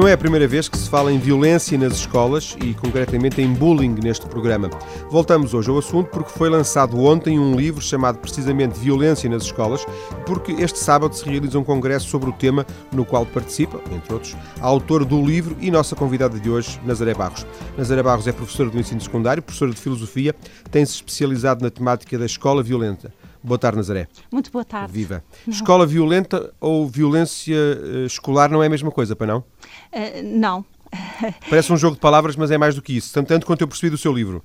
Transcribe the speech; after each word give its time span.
Não 0.00 0.08
é 0.08 0.14
a 0.14 0.18
primeira 0.18 0.48
vez 0.48 0.66
que 0.66 0.78
se 0.78 0.88
fala 0.88 1.12
em 1.12 1.18
violência 1.18 1.76
nas 1.76 1.92
escolas 1.92 2.56
e, 2.64 2.72
concretamente, 2.72 3.42
em 3.42 3.52
bullying 3.52 3.96
neste 4.02 4.26
programa. 4.26 4.70
Voltamos 5.10 5.52
hoje 5.52 5.68
ao 5.68 5.76
assunto 5.76 6.08
porque 6.08 6.30
foi 6.30 6.48
lançado 6.48 6.98
ontem 6.98 7.38
um 7.38 7.54
livro 7.54 7.82
chamado 7.82 8.18
precisamente 8.18 8.80
Violência 8.80 9.28
nas 9.28 9.42
Escolas, 9.42 9.84
porque 10.24 10.52
este 10.52 10.78
sábado 10.78 11.14
se 11.14 11.28
realiza 11.28 11.58
um 11.58 11.62
congresso 11.62 12.08
sobre 12.08 12.30
o 12.30 12.32
tema, 12.32 12.64
no 12.90 13.04
qual 13.04 13.26
participa, 13.26 13.78
entre 13.94 14.14
outros, 14.14 14.34
a 14.58 14.66
autora 14.66 15.04
do 15.04 15.22
livro 15.22 15.54
e 15.60 15.70
nossa 15.70 15.94
convidada 15.94 16.40
de 16.40 16.48
hoje, 16.48 16.80
Nazaré 16.82 17.12
Barros. 17.12 17.46
Nazaré 17.76 18.02
Barros 18.02 18.26
é 18.26 18.32
professora 18.32 18.70
do 18.70 18.80
ensino 18.80 19.02
secundário, 19.02 19.42
professora 19.42 19.70
de 19.70 19.78
filosofia, 19.82 20.34
tem-se 20.70 20.94
especializado 20.94 21.62
na 21.62 21.70
temática 21.70 22.18
da 22.18 22.24
escola 22.24 22.62
violenta. 22.62 23.12
Boa 23.42 23.58
tarde, 23.58 23.78
Nazaré. 23.78 24.06
Muito 24.30 24.50
boa 24.50 24.64
tarde. 24.64 24.92
Viva. 24.92 25.24
Não. 25.46 25.54
Escola 25.54 25.86
violenta 25.86 26.52
ou 26.60 26.86
violência 26.86 27.56
uh, 27.56 28.04
escolar 28.04 28.50
não 28.50 28.62
é 28.62 28.66
a 28.66 28.70
mesma 28.70 28.90
coisa, 28.90 29.16
para 29.16 29.26
não? 29.26 29.44
Uh, 29.92 30.22
não. 30.22 30.64
Parece 31.48 31.72
um 31.72 31.76
jogo 31.76 31.94
de 31.94 32.00
palavras, 32.00 32.36
mas 32.36 32.50
é 32.50 32.58
mais 32.58 32.74
do 32.74 32.82
que 32.82 32.96
isso, 32.96 33.12
tanto, 33.12 33.28
tanto 33.28 33.46
quanto 33.46 33.60
eu 33.60 33.68
percebi 33.68 33.90
do 33.90 33.98
seu 33.98 34.12
livro. 34.12 34.42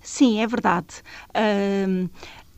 Sim, 0.00 0.40
é 0.40 0.46
verdade. 0.46 1.02
Uh, 1.30 2.08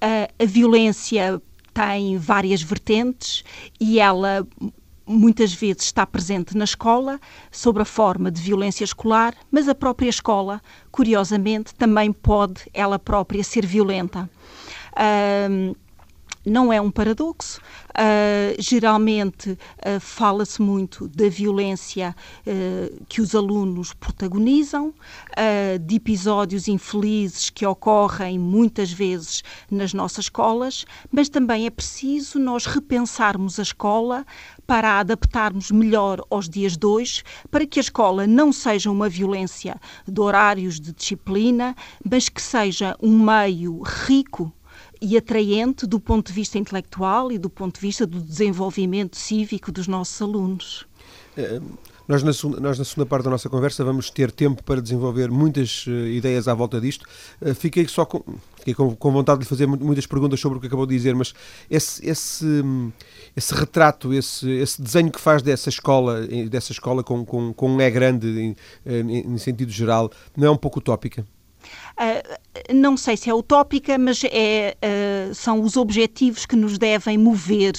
a, 0.01 0.43
a 0.43 0.47
violência 0.47 1.41
tem 1.75 2.17
várias 2.17 2.63
vertentes 2.63 3.45
e 3.81 4.01
ela 4.01 4.47
muitas 5.07 5.53
vezes 5.55 5.85
está 5.85 6.07
presente 6.07 6.57
na 6.57 6.65
escola, 6.65 7.19
sob 7.51 7.81
a 7.81 7.85
forma 7.85 8.31
de 8.31 8.43
violência 8.43 8.85
escolar, 8.85 9.35
mas 9.51 9.69
a 9.69 9.75
própria 9.75 10.09
escola, 10.09 10.61
curiosamente, 10.91 11.75
também 11.75 12.13
pode 12.13 12.63
ela 12.75 12.99
própria 12.99 13.43
ser 13.43 13.65
violenta. 13.65 14.29
Um, 15.51 15.75
não 16.49 16.73
é 16.73 16.81
um 16.81 16.91
paradoxo. 16.91 17.61
Uh, 17.91 18.55
geralmente 18.61 19.51
uh, 19.51 20.01
fala-se 20.01 20.63
muito 20.63 21.09
da 21.09 21.29
violência 21.29 22.15
uh, 22.47 23.05
que 23.09 23.21
os 23.21 23.35
alunos 23.35 23.93
protagonizam, 23.93 24.95
de 25.81 25.97
episódios 25.97 26.67
infelizes 26.69 27.49
que 27.51 27.65
ocorrem 27.65 28.39
muitas 28.39 28.91
vezes 28.91 29.43
nas 29.71 29.95
nossas 29.95 30.27
escolas, 30.27 30.85
mas 31.13 31.29
também 31.29 31.67
é 31.67 31.71
preciso 31.71 32.39
nós 32.39 32.67
repensarmos 32.67 33.59
a 33.59 33.63
escola 33.63 34.27
para 34.67 34.91
a 34.91 34.99
adaptarmos 35.01 35.71
melhor 35.71 36.21
aos 36.29 36.49
dias 36.49 36.77
de 36.77 36.87
hoje, 36.87 37.23
para 37.51 37.67
que 37.67 37.79
a 37.79 37.83
escola 37.83 38.27
não 38.27 38.53
seja 38.53 38.91
uma 38.91 39.09
violência 39.09 39.81
de 40.07 40.21
horários 40.21 40.81
de 40.81 40.93
disciplina, 40.93 41.75
mas 42.05 42.29
que 42.29 42.43
seja 42.43 42.97
um 43.01 43.19
meio 43.19 43.81
rico 43.83 44.53
e 45.01 45.17
atraente 45.17 45.87
do 45.87 46.01
ponto 46.01 46.29
de 46.29 46.33
vista 46.33 46.59
intelectual 46.59 47.31
e 47.33 47.39
do 47.39 47.51
ponto 47.51 47.75
de 47.75 47.81
vista 47.81 48.07
do 48.07 48.21
desenvolvimento 48.21 49.17
cívico 49.17 49.71
dos 49.71 49.87
nossos 49.87 50.21
alunos. 50.21 50.87
É, 51.37 51.61
nós 52.09 52.23
na, 52.23 52.33
segunda, 52.33 52.59
nós, 52.59 52.79
na 52.79 52.85
segunda 52.87 53.07
parte 53.07 53.25
da 53.25 53.31
nossa 53.31 53.51
conversa, 53.51 53.85
vamos 53.85 54.09
ter 54.11 54.33
tempo 54.33 54.63
para 54.65 54.81
desenvolver 54.81 55.31
muitas 55.31 55.87
uh, 55.87 55.91
ideias 55.91 56.49
à 56.49 56.55
volta 56.55 56.81
disto. 56.81 57.05
Uh, 57.39 57.55
fiquei 57.55 57.87
só 57.87 58.07
com, 58.07 58.25
fiquei 58.57 58.73
com, 58.73 58.97
com, 58.97 59.13
vontade 59.13 59.41
de 59.41 59.45
lhe 59.45 59.49
fazer 59.49 59.67
muitas 59.67 60.07
perguntas 60.07 60.41
sobre 60.41 60.57
o 60.57 60.61
que 60.61 60.67
acabou 60.67 60.87
de 60.87 60.97
dizer, 60.97 61.15
mas 61.15 61.35
esse, 61.71 62.09
esse, 62.09 62.65
esse 63.37 63.55
retrato, 63.55 64.15
esse, 64.15 64.49
esse 64.51 64.81
desenho 64.81 65.13
que 65.13 65.21
faz 65.21 65.43
dessa 65.43 65.69
escola, 65.69 66.27
dessa 66.51 66.73
escola 66.73 67.05
com, 67.05 67.27
com, 67.27 67.53
com 67.53 67.73
um 67.73 67.81
é 67.81 67.91
grande 67.91 68.27
em, 68.27 68.57
em, 68.87 69.35
em 69.35 69.39
sentido 69.39 69.71
geral, 69.71 70.11
não 70.35 70.49
é 70.49 70.51
um 70.51 70.57
pouco 70.57 70.79
utópica? 70.79 71.27
Uh, 71.99 72.75
não 72.75 72.97
sei 72.97 73.17
se 73.17 73.31
é 73.31 73.35
utópica, 73.35 73.99
mas 73.99 74.23
é, 74.25 74.77
uh, 75.31 75.35
são 75.35 75.61
os 75.63 75.77
objetivos 75.77 76.47
que 76.47 76.57
nos 76.57 76.79
devem 76.79 77.19
mover. 77.19 77.75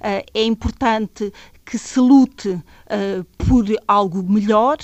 Uh, 0.00 0.24
é 0.34 0.44
importante 0.44 1.32
que 1.64 1.78
se 1.78 2.00
lute 2.00 2.58
uh, 2.88 3.24
por 3.36 3.64
algo 3.86 4.22
melhor 4.22 4.78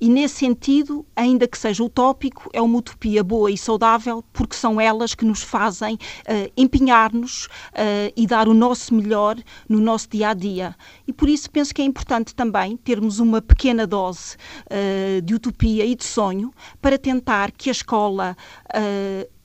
e, 0.00 0.08
nesse 0.08 0.36
sentido, 0.36 1.04
ainda 1.14 1.46
que 1.46 1.58
seja 1.58 1.82
utópico, 1.82 2.48
é 2.52 2.60
uma 2.60 2.78
utopia 2.78 3.22
boa 3.22 3.50
e 3.50 3.58
saudável 3.58 4.24
porque 4.32 4.56
são 4.56 4.80
elas 4.80 5.14
que 5.14 5.24
nos 5.24 5.42
fazem 5.42 5.94
uh, 5.94 6.52
empenhar-nos 6.56 7.46
uh, 7.46 8.12
e 8.16 8.26
dar 8.26 8.48
o 8.48 8.54
nosso 8.54 8.94
melhor 8.94 9.36
no 9.68 9.78
nosso 9.80 10.08
dia 10.08 10.30
a 10.30 10.34
dia. 10.34 10.74
E 11.06 11.12
por 11.12 11.28
isso 11.28 11.50
penso 11.50 11.74
que 11.74 11.82
é 11.82 11.84
importante 11.84 12.34
também 12.34 12.76
termos 12.76 13.18
uma 13.18 13.40
pequena 13.40 13.86
dose 13.86 14.36
de 15.24 15.34
utopia 15.34 15.84
e 15.84 15.94
de 15.94 16.04
sonho 16.04 16.52
para 16.80 16.98
tentar 16.98 17.50
que 17.52 17.68
a 17.68 17.72
escola 17.72 18.36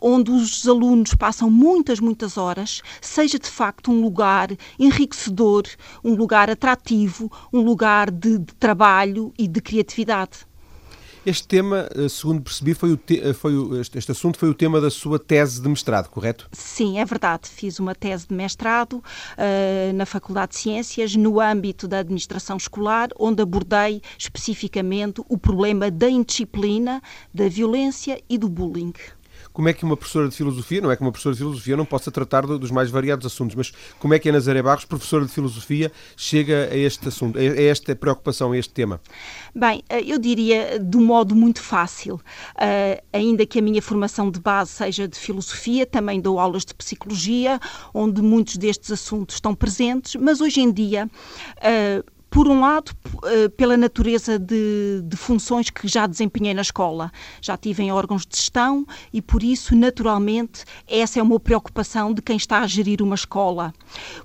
onde 0.03 0.31
os 0.31 0.67
alunos 0.67 1.15
passam 1.15 1.49
muitas, 1.49 2.01
muitas 2.01 2.37
horas, 2.37 2.81
seja 2.99 3.39
de 3.39 3.47
facto 3.47 3.89
um 3.89 4.01
lugar 4.01 4.49
enriquecedor, 4.77 5.63
um 6.03 6.13
lugar 6.13 6.49
atrativo, 6.49 7.31
um 7.53 7.61
lugar 7.61 8.02
de, 8.11 8.39
de 8.39 8.53
trabalho 8.55 9.33
e 9.37 9.47
de 9.47 9.61
criatividade. 9.61 10.45
Este 11.25 11.47
tema, 11.47 11.87
eh, 11.95 12.09
segundo 12.09 12.41
percebi, 12.41 12.73
foi, 12.73 12.97
te, 12.97 13.21
eh, 13.21 13.31
foi 13.31 13.55
o, 13.55 13.79
este, 13.79 13.97
este, 13.97 14.11
assunto 14.11 14.37
foi 14.37 14.49
o 14.49 14.53
tema 14.53 14.81
da 14.81 14.89
sua 14.89 15.17
tese 15.17 15.61
de 15.61 15.69
mestrado, 15.69 16.09
correto? 16.09 16.49
Sim, 16.51 16.99
é 16.99 17.05
verdade. 17.05 17.47
Fiz 17.47 17.79
uma 17.79 17.95
tese 17.95 18.27
de 18.27 18.35
mestrado 18.35 18.95
uh, 18.97 19.93
na 19.93 20.05
Faculdade 20.05 20.51
de 20.51 20.57
Ciências, 20.57 21.15
no 21.15 21.39
âmbito 21.39 21.87
da 21.87 21.99
administração 21.99 22.57
escolar, 22.57 23.07
onde 23.17 23.41
abordei 23.41 24.01
especificamente 24.17 25.21
o 25.29 25.37
problema 25.37 25.89
da 25.89 26.09
indisciplina, 26.09 27.01
da 27.33 27.47
violência 27.47 28.21
e 28.29 28.37
do 28.37 28.49
bullying 28.49 28.91
como 29.53 29.69
é 29.69 29.73
que 29.73 29.85
uma 29.85 29.95
professora 29.95 30.27
de 30.27 30.35
filosofia, 30.35 30.81
não 30.81 30.91
é 30.91 30.95
que 30.95 31.01
uma 31.01 31.11
professora 31.11 31.35
de 31.35 31.39
filosofia 31.39 31.77
não 31.77 31.85
possa 31.85 32.11
tratar 32.11 32.45
dos 32.45 32.71
mais 32.71 32.89
variados 32.89 33.25
assuntos, 33.25 33.55
mas 33.55 33.71
como 33.99 34.13
é 34.13 34.19
que 34.19 34.27
a 34.27 34.31
Nazaré 34.31 34.61
Barros, 34.61 34.83
professora 34.83 35.25
de 35.25 35.31
filosofia, 35.31 35.91
chega 36.17 36.69
a 36.71 36.75
este 36.75 37.07
assunto, 37.07 37.37
a 37.37 37.43
esta 37.43 37.95
preocupação, 37.95 38.51
a 38.51 38.57
este 38.57 38.73
tema? 38.73 38.99
Bem, 39.55 39.83
eh, 39.87 40.03
eu 40.05 40.17
diria 40.17 40.79
de 40.79 40.97
um 40.97 41.05
modo 41.05 41.35
muito 41.35 41.61
fácil. 41.61 42.15
Uh, 42.15 43.01
ainda 43.13 43.45
que 43.45 43.59
a 43.59 43.61
minha 43.61 43.81
formação 43.81 44.31
de 44.31 44.39
base 44.39 44.71
seja 44.71 45.07
de 45.07 45.17
filosofia, 45.17 45.85
também 45.85 46.19
dou 46.19 46.39
aulas 46.39 46.65
de 46.65 46.73
psicologia, 46.73 47.59
onde 47.93 48.21
muitos 48.21 48.57
destes 48.57 48.91
assuntos 48.91 49.35
estão 49.35 49.53
presentes, 49.53 50.15
mas 50.15 50.41
hoje 50.41 50.61
em 50.61 50.71
dia. 50.71 51.09
Uh, 51.57 52.12
por 52.33 52.47
um 52.47 52.61
lado, 52.61 52.91
eh, 53.25 53.47
pela 53.49 53.77
natureza 53.77 54.39
de, 54.39 55.03
de, 55.03 55.15
funções 55.15 55.69
que 55.69 55.87
já 55.87 56.07
desempenhei 56.07 56.51
na 56.55 56.63
escola. 56.63 57.11
Já 57.39 57.55
tive 57.55 57.83
em 57.83 57.91
órgãos 57.91 58.25
de 58.25 58.35
gestão 58.35 58.87
e, 59.13 59.21
por 59.21 59.43
isso, 59.43 59.75
naturalmente, 59.75 60.65
essa 60.87 61.19
é 61.19 61.21
uma 61.21 61.39
preocupação 61.39 62.11
de 62.11 62.23
quem 62.23 62.35
está 62.35 62.61
a 62.61 62.67
gerir 62.67 63.03
uma 63.03 63.13
escola. 63.13 63.71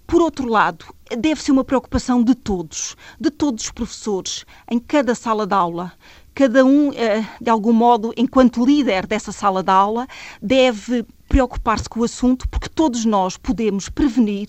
Por 0.06 0.22
outro 0.22 0.48
lado, 0.48 0.86
deve 1.18 1.42
ser 1.42 1.52
uma 1.52 1.64
preocupação 1.64 2.24
de 2.24 2.34
todos, 2.34 2.96
de 3.20 3.30
todos 3.30 3.64
os 3.64 3.70
professores, 3.70 4.46
em 4.70 4.78
cada 4.78 5.14
sala 5.14 5.46
de 5.46 5.54
aula 5.54 5.92
cada 6.34 6.64
um, 6.64 6.92
eh, 6.92 7.26
de 7.40 7.50
algum 7.50 7.72
modo, 7.72 8.14
enquanto 8.16 8.64
líder 8.64 9.08
dessa 9.08 9.32
sala 9.32 9.60
de 9.60 9.72
aula, 9.72 10.06
deve 10.40 11.04
preocupar-se 11.28 11.88
com 11.88 12.00
o 12.00 12.04
assunto, 12.04 12.48
porque 12.48 12.68
todos 12.68 13.04
nós 13.04 13.36
podemos 13.36 13.88
prevenir, 13.88 14.48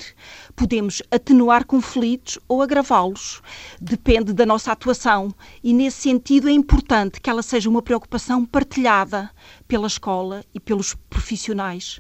podemos 0.56 1.02
atenuar 1.12 1.66
conflitos 1.66 2.40
ou 2.48 2.62
agravá-los. 2.62 3.42
Depende 3.80 4.34
da 4.34 4.46
nossa 4.46 4.72
atuação 4.72 5.34
e, 5.64 5.74
nesse 5.74 6.02
sentido, 6.02 6.48
é 6.48 6.52
importante 6.52 7.20
que 7.20 7.30
ela 7.30 7.44
seja 7.44 7.70
uma 7.70 7.82
preocupação 7.82 8.46
partilhada 8.46 9.30
pela 9.68 9.88
escola 9.88 10.44
e 10.54 10.60
pelos 10.60 10.96
profissionais. 11.10 12.00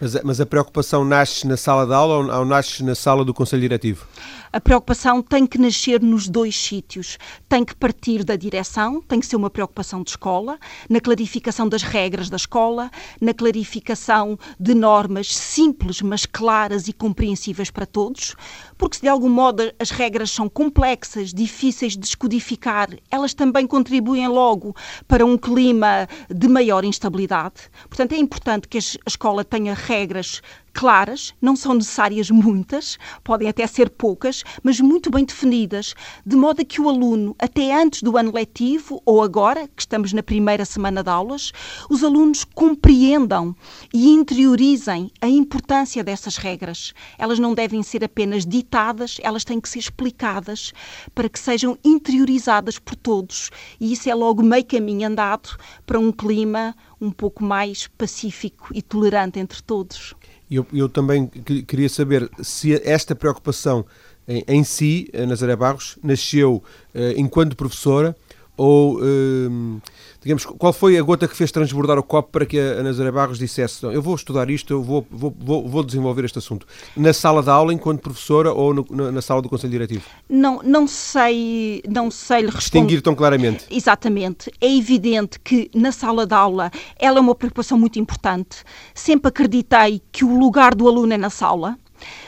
Mas, 0.00 0.22
mas 0.22 0.40
a 0.40 0.46
preocupação 0.46 1.04
nasce 1.04 1.46
na 1.46 1.56
sala 1.56 1.86
de 1.86 1.92
aula 1.92 2.14
ou, 2.16 2.38
ou 2.40 2.44
nasce 2.44 2.82
na 2.84 2.94
sala 2.94 3.24
do 3.24 3.34
Conselho 3.34 3.62
Diretivo? 3.62 4.06
A 4.52 4.60
preocupação 4.60 5.20
tem 5.20 5.46
que 5.46 5.58
nascer 5.58 6.00
nos 6.00 6.28
dois 6.28 6.56
sítios. 6.56 7.18
Tem 7.48 7.64
que 7.64 7.74
partir 7.74 8.24
da 8.24 8.34
direção, 8.34 9.02
tem 9.02 9.20
que 9.20 9.26
ser 9.26 9.36
uma 9.36 9.50
preocupação 9.50 10.02
de 10.02 10.10
escola, 10.10 10.58
na 10.88 11.00
clarificação 11.00 11.68
das 11.68 11.82
regras 11.82 12.30
da 12.30 12.36
escola, 12.36 12.90
na 13.20 13.34
clarificação 13.34 14.38
de 14.58 14.74
normas 14.74 15.34
simples, 15.34 16.00
mas 16.00 16.24
claras 16.24 16.88
e 16.88 16.92
compreensíveis 16.92 17.70
para 17.70 17.84
todos, 17.84 18.34
porque 18.78 18.96
se 18.96 19.02
de 19.02 19.08
algum 19.08 19.28
modo 19.28 19.70
as 19.78 19.90
regras 19.90 20.30
são 20.30 20.48
complexas, 20.48 21.34
difíceis 21.34 21.92
de 21.92 21.98
descodificar, 21.98 22.88
elas 23.10 23.34
também 23.34 23.66
contribuem 23.66 24.28
logo 24.28 24.74
para 25.06 25.26
um 25.26 25.36
clima 25.36 26.08
de 26.30 26.48
maior 26.48 26.84
instabilidade. 26.84 27.68
Portanto, 27.88 28.12
é 28.12 28.16
importante 28.16 28.68
que 28.68 28.78
a 28.78 29.08
escola 29.08 29.44
tenha 29.44 29.74
regras 29.74 30.40
claras, 30.72 31.34
não 31.40 31.56
são 31.56 31.74
necessárias 31.74 32.30
muitas, 32.30 32.98
podem 33.24 33.48
até 33.48 33.66
ser 33.66 33.90
poucas, 33.90 34.44
mas 34.62 34.80
muito 34.80 35.10
bem 35.10 35.24
definidas, 35.24 35.94
de 36.24 36.36
modo 36.36 36.62
a 36.62 36.64
que 36.64 36.80
o 36.80 36.88
aluno, 36.88 37.34
até 37.38 37.74
antes 37.74 38.02
do 38.02 38.16
ano 38.16 38.32
letivo 38.32 39.02
ou 39.04 39.22
agora, 39.22 39.68
que 39.68 39.82
estamos 39.82 40.12
na 40.12 40.22
primeira 40.22 40.64
semana 40.64 41.02
de 41.02 41.10
aulas, 41.10 41.52
os 41.88 42.04
alunos 42.04 42.44
compreendam 42.44 43.54
e 43.92 44.08
interiorizem 44.08 45.10
a 45.20 45.28
importância 45.28 46.04
dessas 46.04 46.36
regras. 46.36 46.92
Elas 47.18 47.38
não 47.38 47.54
devem 47.54 47.82
ser 47.82 48.04
apenas 48.04 48.46
ditadas, 48.46 49.18
elas 49.22 49.44
têm 49.44 49.60
que 49.60 49.68
ser 49.68 49.78
explicadas 49.78 50.72
para 51.14 51.28
que 51.28 51.38
sejam 51.38 51.78
interiorizadas 51.84 52.78
por 52.78 52.94
todos. 52.94 53.50
E 53.80 53.92
isso 53.92 54.08
é 54.08 54.14
logo 54.14 54.42
meio 54.42 54.64
caminho 54.64 55.08
andado 55.08 55.56
para 55.86 55.98
um 55.98 56.12
clima 56.12 56.74
um 57.00 57.10
pouco 57.10 57.44
mais 57.44 57.86
pacífico 57.86 58.70
e 58.74 58.82
tolerante 58.82 59.38
entre 59.38 59.62
todos. 59.62 60.14
Eu, 60.50 60.66
eu 60.72 60.88
também 60.88 61.26
queria 61.26 61.88
saber 61.88 62.30
se 62.42 62.74
esta 62.88 63.14
preocupação 63.14 63.84
em, 64.26 64.44
em 64.46 64.64
si, 64.64 65.10
a 65.14 65.26
Nazaré 65.26 65.56
Barros, 65.56 65.98
nasceu 66.02 66.62
enquanto 67.16 67.56
professora 67.56 68.16
ou 68.58 69.00
digamos, 70.20 70.44
qual 70.44 70.72
foi 70.72 70.98
a 70.98 71.02
gota 71.02 71.26
que 71.26 71.36
fez 71.36 71.50
transbordar 71.50 71.98
o 71.98 72.02
copo 72.02 72.30
para 72.30 72.44
que 72.44 72.58
a 72.58 72.82
Nazaré 72.82 73.10
Barros 73.10 73.38
dissesse 73.38 73.84
eu 73.84 74.02
vou 74.02 74.14
estudar 74.14 74.50
isto, 74.50 74.72
eu 74.72 74.82
vou, 74.82 75.06
vou, 75.10 75.34
vou, 75.38 75.68
vou 75.68 75.82
desenvolver 75.82 76.24
este 76.24 76.38
assunto? 76.38 76.66
Na 76.96 77.12
sala 77.12 77.42
de 77.42 77.48
aula, 77.48 77.72
enquanto 77.72 78.00
professora, 78.00 78.52
ou 78.52 78.74
no, 78.74 78.86
na, 78.90 79.12
na, 79.12 79.22
sala 79.22 79.40
do 79.40 79.48
Conselho 79.48 79.70
Diretivo? 79.70 80.04
Não, 80.28 80.60
não 80.62 80.86
sei, 80.86 81.82
não 81.88 82.10
sei 82.10 82.42
lhe 82.42 82.50
Distinguir 82.50 83.00
tão 83.00 83.14
claramente. 83.14 83.64
Exatamente. 83.70 84.50
É 84.60 84.76
evidente 84.76 85.38
que 85.40 85.70
na 85.74 85.92
sala 85.92 86.26
de 86.26 86.34
aula 86.34 86.70
ela 86.98 87.18
é 87.18 87.20
uma 87.20 87.34
preocupação 87.34 87.78
muito 87.78 87.98
importante. 87.98 88.58
Sempre 88.94 89.28
acreditei 89.28 90.02
que 90.10 90.24
o 90.24 90.38
lugar 90.38 90.74
do 90.74 90.88
aluno 90.88 91.12
é 91.12 91.16
na 91.16 91.30
sala. 91.30 91.78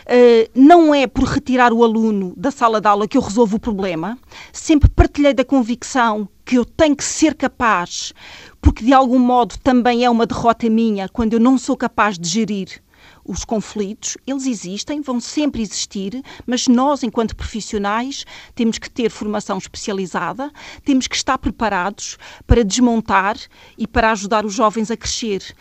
Uh, 0.06 0.50
não 0.54 0.94
é 0.94 1.06
por 1.06 1.24
retirar 1.24 1.72
o 1.72 1.84
aluno 1.84 2.34
da 2.36 2.50
sala 2.50 2.80
de 2.80 2.88
aula 2.88 3.08
que 3.08 3.16
eu 3.16 3.22
resolvo 3.22 3.56
o 3.56 3.60
problema. 3.60 4.18
Sempre 4.52 4.88
partilhei 4.88 5.34
da 5.34 5.44
convicção 5.44 6.28
que 6.44 6.56
eu 6.56 6.64
tenho 6.64 6.96
que 6.96 7.04
ser 7.04 7.34
capaz, 7.34 8.12
porque 8.60 8.84
de 8.84 8.92
algum 8.92 9.18
modo 9.18 9.56
também 9.58 10.04
é 10.04 10.10
uma 10.10 10.26
derrota 10.26 10.68
minha 10.68 11.08
quando 11.08 11.34
eu 11.34 11.40
não 11.40 11.56
sou 11.56 11.76
capaz 11.76 12.18
de 12.18 12.28
gerir 12.28 12.82
os 13.24 13.44
conflitos, 13.44 14.16
eles 14.26 14.46
existem, 14.46 15.00
vão 15.00 15.20
sempre 15.20 15.62
existir, 15.62 16.22
mas 16.46 16.66
nós, 16.66 17.02
enquanto 17.02 17.36
profissionais, 17.36 18.24
temos 18.54 18.78
que 18.78 18.90
ter 18.90 19.10
formação 19.10 19.58
especializada, 19.58 20.50
temos 20.84 21.06
que 21.06 21.16
estar 21.16 21.38
preparados 21.38 22.18
para 22.46 22.64
desmontar 22.64 23.36
e 23.78 23.86
para 23.86 24.10
ajudar 24.12 24.44
os 24.44 24.54
jovens 24.54 24.90
a 24.90 24.96
crescer. 24.96 25.54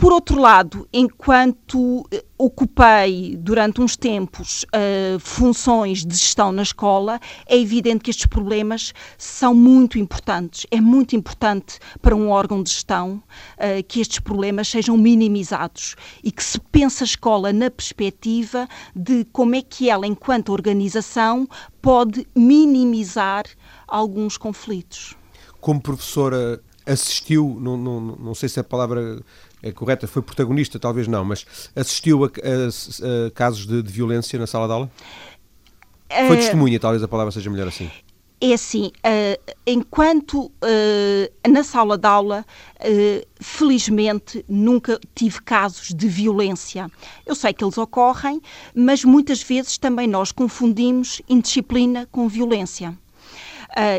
Por 0.00 0.14
outro 0.14 0.40
lado, 0.40 0.88
enquanto 0.94 2.08
eh, 2.10 2.24
ocupei 2.38 3.36
durante 3.36 3.82
uns 3.82 3.98
tempos 3.98 4.64
uh, 4.74 5.20
funções 5.20 6.06
de 6.06 6.16
gestão 6.16 6.50
na 6.50 6.62
escola, 6.62 7.20
é 7.46 7.58
evidente 7.58 8.04
que 8.04 8.10
estes 8.10 8.24
problemas 8.24 8.94
são 9.18 9.54
muito 9.54 9.98
importantes. 9.98 10.66
É 10.70 10.80
muito 10.80 11.14
importante 11.14 11.78
para 12.00 12.16
um 12.16 12.30
órgão 12.30 12.62
de 12.62 12.70
gestão 12.70 13.22
uh, 13.58 13.84
que 13.86 14.00
estes 14.00 14.20
problemas 14.20 14.68
sejam 14.68 14.96
minimizados 14.96 15.96
e 16.24 16.32
que 16.32 16.42
se 16.42 16.58
pense 16.58 17.02
a 17.02 17.06
escola 17.06 17.52
na 17.52 17.70
perspectiva 17.70 18.66
de 18.96 19.26
como 19.26 19.54
é 19.54 19.60
que 19.60 19.90
ela, 19.90 20.06
enquanto 20.06 20.50
organização, 20.50 21.46
pode 21.82 22.26
minimizar 22.34 23.44
alguns 23.86 24.38
conflitos. 24.38 25.14
Como 25.60 25.78
professora 25.78 26.58
assistiu, 26.86 27.58
não, 27.60 27.76
não, 27.76 28.00
não 28.00 28.34
sei 28.34 28.48
se 28.48 28.58
a 28.58 28.64
palavra 28.64 29.22
é 29.62 29.72
correta, 29.72 30.06
foi 30.06 30.22
protagonista, 30.22 30.78
talvez 30.78 31.06
não, 31.06 31.24
mas 31.24 31.46
assistiu 31.76 32.24
a, 32.24 32.28
a, 32.28 33.26
a 33.26 33.30
casos 33.30 33.66
de, 33.66 33.82
de, 33.82 33.92
violência 33.92 34.38
na 34.38 34.46
sala 34.46 34.66
de 34.66 34.72
aula? 34.72 34.90
Foi 36.26 36.36
uh, 36.36 36.40
testemunha, 36.40 36.80
talvez 36.80 37.02
a 37.02 37.08
palavra 37.08 37.30
seja 37.30 37.50
melhor 37.50 37.68
assim. 37.68 37.90
É 38.40 38.54
assim, 38.54 38.86
uh, 38.86 39.54
enquanto 39.66 40.46
uh, 40.46 41.50
na 41.50 41.62
sala 41.62 41.98
de 41.98 42.06
aula, 42.06 42.44
felizmente 43.38 44.42
nunca 44.48 44.98
tive 45.14 45.42
casos 45.42 45.88
de 45.88 46.08
violência. 46.08 46.90
Eu 47.26 47.34
sei 47.34 47.52
que 47.52 47.62
eles 47.62 47.76
ocorrem, 47.76 48.40
mas 48.74 49.04
muitas 49.04 49.42
vezes 49.42 49.76
também 49.76 50.08
nós 50.08 50.32
confundimos 50.32 51.20
indisciplina 51.28 52.08
com 52.10 52.26
violência. 52.28 52.96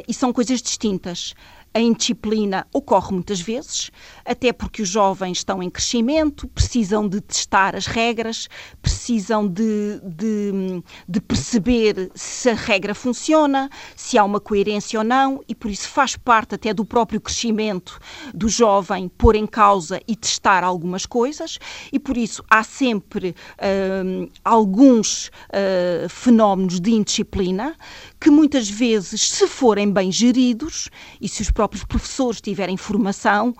e 0.07 0.13
são 0.13 0.33
coisas 0.33 0.59
distintas. 0.59 1.35
A 1.73 1.79
indisciplina 1.79 2.67
ocorre 2.73 3.13
muitas 3.13 3.39
vezes, 3.39 3.91
até 4.25 4.51
porque 4.53 4.81
os 4.81 4.89
jovens 4.89 5.39
estão 5.39 5.61
em 5.61 5.69
crescimento, 5.69 6.47
precisam 6.47 7.07
de 7.07 7.21
testar 7.21 7.75
as 7.75 7.85
regras, 7.85 8.47
precisam 8.81 9.47
de, 9.47 9.99
de, 10.03 10.83
de, 11.07 11.21
perceber 11.21 12.11
se 12.15 12.49
a 12.49 12.53
regra 12.53 12.93
funciona, 12.93 13.69
se 13.95 14.17
há 14.17 14.23
uma 14.23 14.39
coerência 14.39 14.99
ou 14.99 15.05
não, 15.05 15.43
e 15.47 15.55
por 15.55 15.69
isso 15.69 15.87
faz 15.87 16.15
parte 16.15 16.55
até 16.55 16.73
do 16.73 16.85
próprio 16.85 17.19
crescimento 17.21 17.99
do 18.33 18.49
jovem 18.49 19.09
pôr 19.09 19.35
em 19.35 19.47
causa 19.47 20.01
e 20.07 20.15
testar 20.15 20.63
algumas 20.63 21.05
coisas, 21.05 21.59
e 21.91 21.99
por 21.99 22.17
isso 22.17 22.43
há 22.49 22.63
sempre 22.63 23.29
uh, 23.29 24.31
alguns 24.43 25.27
uh, 25.27 26.09
fenómenos 26.09 26.79
de 26.79 26.91
indisciplina 26.91 27.75
que 28.19 28.29
muitas 28.29 28.69
vezes, 28.69 29.29
se 29.29 29.47
forem 29.47 29.91
bem 29.91 30.11
geridos 30.11 30.89
e 31.19 31.27
se 31.27 31.41
os 31.41 31.49
próprios 31.49 31.83
professores 31.83 32.39
tiverem 32.39 32.77
formação, 32.77 33.55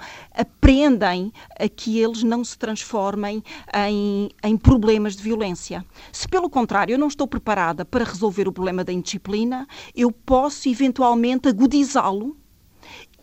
aprendem 0.62 1.34
a 1.60 1.68
que 1.68 2.00
eles 2.00 2.22
não 2.22 2.44
se 2.44 2.56
transformem 2.56 3.44
em, 3.74 4.30
em 4.44 4.56
problemas 4.56 5.16
de 5.16 5.24
violência. 5.24 5.84
Se, 6.12 6.28
pelo 6.28 6.52
contrário, 6.52 6.94
eu 6.94 7.00
não 7.00 7.08
estou 7.08 7.28
preparada 7.28 7.84
para 7.84 8.06
resolver 8.06 8.48
o 8.48 8.54
problema 8.54 8.84
da 8.84 8.94
indisciplina, 8.94 9.68
eu 9.96 10.12
posso 10.12 10.70
eventualmente 10.70 11.50
agudizá-lo 11.50 12.38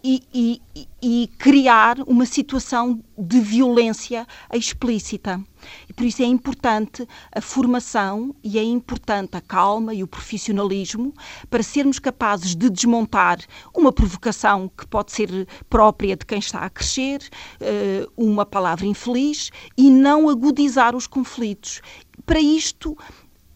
e, 0.03 0.23
e, 0.33 0.89
e, 1.03 1.31
criar 1.39 1.99
uma 2.06 2.25
situação 2.27 3.03
de 3.17 3.41
violência 3.41 4.27
explícita. 4.53 5.43
E 5.89 5.93
por 5.93 6.05
isso 6.05 6.23
é 6.23 6.27
importante 6.27 7.06
a 7.35 7.41
formação 7.41 8.35
e 8.43 8.59
é 8.59 8.62
importante 8.62 9.37
a 9.37 9.41
calma 9.41 9.93
e 9.93 10.03
o 10.03 10.06
profissionalismo 10.06 11.12
para 11.50 11.62
sermos 11.62 11.99
capazes 11.99 12.55
de 12.55 12.71
desmontar 12.71 13.39
uma 13.75 13.93
provocação 13.93 14.71
que 14.77 14.87
pode 14.87 15.12
ser 15.12 15.47
própria 15.69 16.17
de 16.17 16.25
quem 16.25 16.39
está 16.39 16.61
a 16.61 16.71
crescer, 16.71 17.21
eh, 17.61 18.06
uma 18.17 18.47
palavra 18.47 18.87
infeliz, 18.87 19.50
e 19.77 19.91
não 19.91 20.29
agudizar 20.29 20.95
os 20.95 21.06
conflitos. 21.06 21.81
Para 22.25 22.41
isto, 22.41 22.97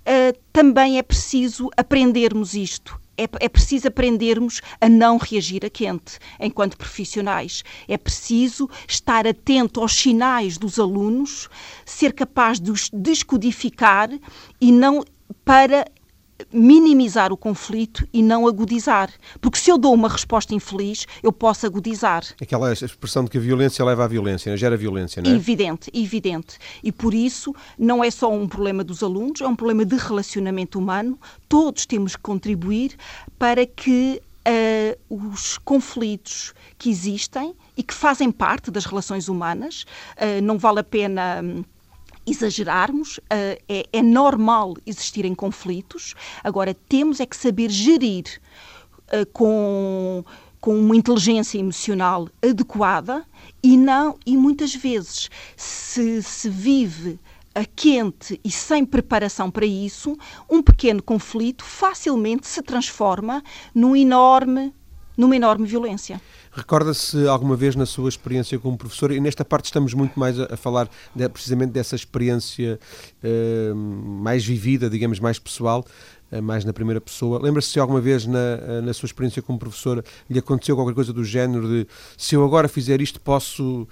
Uh, 0.02 0.36
também 0.52 0.98
é 0.98 1.02
preciso 1.02 1.70
aprendermos 1.76 2.54
isto 2.54 3.00
é, 3.16 3.28
é 3.40 3.48
preciso 3.48 3.88
aprendermos 3.88 4.60
a 4.80 4.88
não 4.88 5.16
reagir 5.16 5.64
a 5.64 5.70
quente 5.70 6.18
enquanto 6.40 6.76
profissionais. 6.76 7.62
É 7.86 7.96
preciso 7.96 8.68
estar 8.88 9.26
atento 9.26 9.80
aos 9.80 9.92
sinais 9.92 10.58
dos 10.58 10.78
alunos, 10.78 11.48
ser 11.84 12.12
capaz 12.12 12.58
de 12.58 12.70
os 12.70 12.90
descodificar 12.92 14.10
e 14.60 14.72
não 14.72 15.04
para 15.44 15.84
minimizar 16.52 17.32
o 17.32 17.36
conflito 17.36 18.06
e 18.12 18.22
não 18.22 18.46
agudizar. 18.46 19.10
Porque 19.40 19.58
se 19.58 19.70
eu 19.70 19.78
dou 19.78 19.94
uma 19.94 20.08
resposta 20.08 20.54
infeliz, 20.54 21.06
eu 21.22 21.32
posso 21.32 21.66
agudizar. 21.66 22.24
Aquela 22.40 22.72
expressão 22.72 23.24
de 23.24 23.30
que 23.30 23.38
a 23.38 23.40
violência 23.40 23.84
leva 23.84 24.04
à 24.04 24.08
violência, 24.08 24.50
né? 24.50 24.56
gera 24.56 24.76
violência, 24.76 25.22
não 25.22 25.30
é? 25.30 25.34
Evidente, 25.34 25.90
evidente. 25.92 26.58
E 26.82 26.90
por 26.90 27.14
isso 27.14 27.54
não 27.78 28.02
é 28.02 28.10
só 28.10 28.32
um 28.32 28.48
problema 28.48 28.82
dos 28.82 29.02
alunos, 29.02 29.40
é 29.40 29.46
um 29.46 29.56
problema 29.56 29.84
de 29.84 29.96
relacionamento 29.96 30.78
humano. 30.78 31.18
Todos 31.48 31.86
temos 31.86 32.16
que 32.16 32.22
contribuir 32.22 32.96
para 33.38 33.66
que 33.66 34.20
Uh, 34.44 34.98
os 35.30 35.56
conflitos 35.58 36.52
que 36.76 36.90
existem 36.90 37.54
e 37.76 37.82
que 37.84 37.94
fazem 37.94 38.32
parte 38.32 38.72
das 38.72 38.84
relações 38.84 39.28
humanas. 39.28 39.84
Uh, 40.16 40.42
não 40.42 40.58
vale 40.58 40.80
a 40.80 40.82
pena 40.82 41.40
hum, 41.44 41.62
exagerarmos, 42.26 43.18
uh, 43.18 43.22
é, 43.68 43.86
é, 43.92 44.02
normal 44.02 44.74
existirem 44.86 45.34
conflitos, 45.34 46.14
agora 46.42 46.74
temos 46.88 47.20
é 47.20 47.26
que 47.26 47.36
saber 47.36 47.70
gerir 47.70 48.40
uh, 49.08 49.26
com, 49.32 50.24
com 50.60 50.78
uma 50.78 50.96
inteligência 50.96 51.58
emocional 51.58 52.28
adequada 52.42 53.26
e 53.62 53.76
não 53.76 54.16
e 54.24 54.36
muitas 54.36 54.74
vezes 54.74 55.28
se, 55.56 56.22
se 56.22 56.48
vive 56.48 57.18
a 57.54 57.64
quente 57.64 58.40
e 58.42 58.50
sem 58.50 58.84
preparação 58.84 59.50
para 59.50 59.66
isso, 59.66 60.16
um 60.48 60.62
pequeno 60.62 61.02
conflito 61.02 61.64
facilmente 61.64 62.46
se 62.46 62.62
transforma 62.62 63.42
num 63.74 63.94
enorme, 63.94 64.72
numa 65.16 65.36
enorme 65.36 65.66
violência. 65.66 66.20
Recorda-se 66.54 67.26
alguma 67.26 67.56
vez 67.56 67.74
na 67.74 67.86
sua 67.86 68.10
experiência 68.10 68.58
como 68.58 68.76
professor, 68.76 69.10
e 69.10 69.18
nesta 69.18 69.42
parte 69.42 69.64
estamos 69.64 69.94
muito 69.94 70.20
mais 70.20 70.38
a, 70.38 70.54
falar 70.54 70.86
de, 71.14 71.26
precisamente 71.30 71.72
dessa 71.72 71.96
experiência 71.96 72.78
uh, 73.24 73.74
mais 73.74 74.44
vivida, 74.44 74.90
digamos, 74.90 75.18
mais 75.18 75.38
pessoal, 75.38 75.82
uh, 76.30 76.42
mais 76.42 76.62
na 76.62 76.74
primeira 76.74 77.00
pessoa. 77.00 77.40
Lembra-se 77.40 77.68
se 77.68 77.80
alguma 77.80 78.02
vez 78.02 78.26
na, 78.26 78.38
uh, 78.38 78.82
na 78.82 78.92
sua 78.92 79.06
experiência 79.06 79.40
como 79.40 79.58
professora 79.58 80.04
lhe 80.28 80.38
aconteceu 80.38 80.76
qualquer 80.76 80.94
coisa 80.94 81.10
do 81.10 81.24
género 81.24 81.66
de 81.66 81.86
se 82.18 82.34
eu 82.34 82.44
agora 82.44 82.68
fizer 82.68 83.00
isto 83.00 83.18
posso 83.18 83.88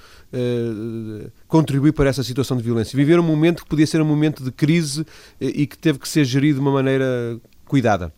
contribuir 1.49 1.93
para 1.93 2.11
essa 2.11 2.23
situação 2.23 2.59
de 2.59 2.63
violência? 2.63 2.95
Viver 2.95 3.19
um 3.19 3.23
momento 3.23 3.63
que 3.63 3.71
podia 3.71 3.87
ser 3.87 4.03
um 4.03 4.05
momento 4.05 4.45
de 4.45 4.53
crise 4.53 5.07
e 5.41 5.67
que 5.67 5.79
teve 5.79 5.99
que 5.99 6.09
ser 6.09 6.27
gerido 6.27 6.57
de 6.57 6.61
uma 6.61 6.73
maneira 6.73 7.41
cuidada. 7.65 8.13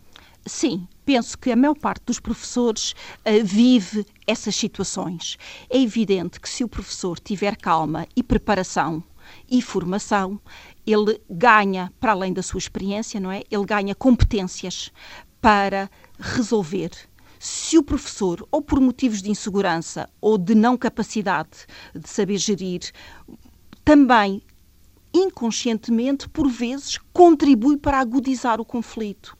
Sim, 0.44 0.88
penso 1.04 1.38
que 1.38 1.52
a 1.52 1.56
maior 1.56 1.74
parte 1.74 2.02
dos 2.06 2.18
professores 2.18 2.92
uh, 3.24 3.44
vive 3.44 4.04
essas 4.26 4.54
situações. 4.56 5.36
É 5.68 5.78
evidente 5.78 6.40
que 6.40 6.48
se 6.48 6.64
o 6.64 6.68
professor 6.68 7.18
tiver 7.18 7.56
calma 7.56 8.06
e 8.14 8.22
preparação 8.22 9.02
e 9.50 9.62
formação, 9.62 10.40
ele 10.86 11.20
ganha, 11.30 11.92
para 12.00 12.12
além 12.12 12.32
da 12.32 12.42
sua 12.42 12.58
experiência, 12.58 13.20
não 13.20 13.30
é? 13.30 13.42
Ele 13.50 13.64
ganha 13.64 13.94
competências 13.94 14.90
para 15.40 15.90
resolver. 16.18 16.90
Se 17.38 17.76
o 17.76 17.82
professor, 17.82 18.46
ou 18.50 18.62
por 18.62 18.80
motivos 18.80 19.20
de 19.20 19.30
insegurança 19.30 20.08
ou 20.20 20.38
de 20.38 20.54
não 20.54 20.76
capacidade 20.76 21.66
de 21.94 22.08
saber 22.08 22.38
gerir, 22.38 22.92
também 23.84 24.42
inconscientemente, 25.12 26.28
por 26.28 26.48
vezes, 26.48 26.98
contribui 27.12 27.76
para 27.76 27.98
agudizar 27.98 28.60
o 28.60 28.64
conflito. 28.64 29.36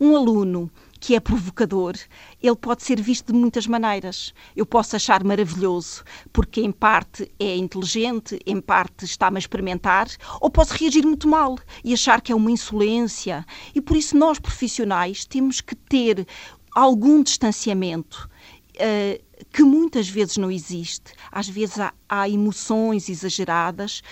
Um 0.00 0.16
aluno 0.16 0.70
que 1.04 1.14
é 1.14 1.20
provocador, 1.20 1.94
ele 2.42 2.56
pode 2.56 2.82
ser 2.82 2.98
visto 2.98 3.30
de 3.30 3.38
muitas 3.38 3.66
maneiras. 3.66 4.32
Eu 4.56 4.64
posso 4.64 4.96
achar 4.96 5.22
maravilhoso, 5.22 6.02
porque 6.32 6.62
em 6.62 6.72
parte 6.72 7.30
é 7.38 7.54
inteligente, 7.54 8.40
em 8.46 8.58
parte 8.58 9.04
está-me 9.04 9.36
a 9.36 9.38
experimentar, 9.38 10.08
ou 10.40 10.48
posso 10.48 10.72
reagir 10.72 11.04
muito 11.04 11.28
mal 11.28 11.58
e 11.84 11.92
achar 11.92 12.22
que 12.22 12.32
é 12.32 12.34
uma 12.34 12.50
insolência. 12.50 13.44
E 13.74 13.82
por 13.82 13.98
isso 13.98 14.16
nós, 14.16 14.38
profissionais, 14.38 15.26
temos 15.26 15.60
que 15.60 15.74
ter 15.74 16.26
algum 16.74 17.22
distanciamento. 17.22 18.30
Uh, 18.76 19.22
que 19.52 19.62
muitas 19.62 20.08
vezes 20.08 20.36
não 20.36 20.50
existe. 20.50 21.12
Às 21.30 21.48
vezes 21.48 21.78
há, 21.78 21.92
há 22.08 22.28
emoções 22.28 23.08
exageradas, 23.08 24.02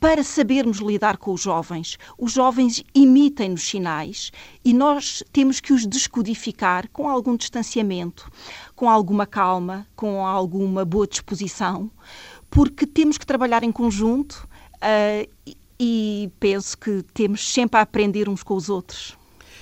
para 0.00 0.22
sabermos 0.22 0.78
lidar 0.78 1.16
com 1.16 1.32
os 1.32 1.40
jovens. 1.40 1.98
Os 2.18 2.32
jovens 2.32 2.84
imitem-nos 2.94 3.68
sinais 3.68 4.30
e 4.64 4.72
nós 4.72 5.22
temos 5.32 5.60
que 5.60 5.72
os 5.72 5.86
descodificar 5.86 6.88
com 6.92 7.08
algum 7.08 7.36
distanciamento, 7.36 8.30
com 8.74 8.88
alguma 8.88 9.26
calma, 9.26 9.86
com 9.96 10.24
alguma 10.24 10.84
boa 10.84 11.06
disposição, 11.06 11.90
porque 12.50 12.86
temos 12.86 13.18
que 13.18 13.26
trabalhar 13.26 13.62
em 13.62 13.72
conjunto 13.72 14.48
uh, 14.76 15.28
e, 15.46 15.56
e 15.78 16.30
penso 16.38 16.76
que 16.78 17.02
temos 17.14 17.52
sempre 17.52 17.78
a 17.78 17.82
aprender 17.82 18.28
uns 18.28 18.42
com 18.42 18.54
os 18.54 18.68
outros. 18.68 19.16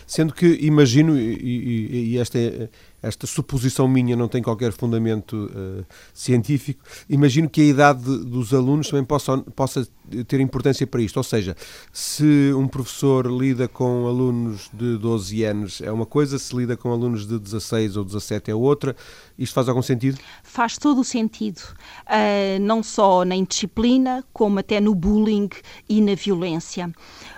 Sendo 0.07 0.33
que 0.33 0.47
imagino, 0.61 1.19
e, 1.19 1.35
e, 1.35 2.13
e 2.13 2.19
esta 2.19 2.39
é 2.39 2.69
esta 3.03 3.27
suposição 3.27 3.87
minha 3.87 4.17
não 4.17 4.29
tem 4.29 4.43
qualquer 4.43 4.73
fundamento 4.73 5.51
uh, 5.53 5.85
científico, 6.13 6.83
imagino 7.09 7.49
que 7.49 7.61
a 7.61 7.65
idade 7.65 8.03
dos 8.03 8.53
alunos 8.53 8.89
também 8.89 9.05
possa, 9.05 9.39
possa 9.39 9.87
ter 10.27 10.41
importância 10.41 10.87
para 10.87 11.03
isto. 11.03 11.17
Ou 11.17 11.23
seja, 11.23 11.57
se 11.93 12.53
um 12.55 12.67
professor 12.67 13.27
lida 13.27 13.69
com 13.69 14.07
alunos 14.07 14.71
de 14.73 14.97
12 14.99 15.45
anos 15.45 15.81
é 15.81 15.91
uma 15.91 16.07
coisa, 16.07 16.39
se 16.39 16.55
lida 16.55 16.77
com 16.77 16.91
alunos 16.91 17.27
de 17.27 17.39
16 17.39 17.97
ou 17.97 18.05
17 18.05 18.51
é 18.51 18.55
outra, 18.55 18.97
isto 19.39 19.53
faz 19.53 19.69
algum 19.69 19.83
sentido? 19.83 20.19
Faz 20.43 20.79
todo 20.79 21.01
o 21.01 21.05
sentido, 21.05 21.61
uh, 22.07 22.61
não 22.61 22.83
só 22.83 23.25
na 23.25 23.35
indisciplina, 23.35 24.25
como 24.33 24.59
até 24.59 24.81
no 24.81 24.95
bullying 24.95 25.49
e 25.89 26.01
na 26.01 26.15
violência. 26.15 26.91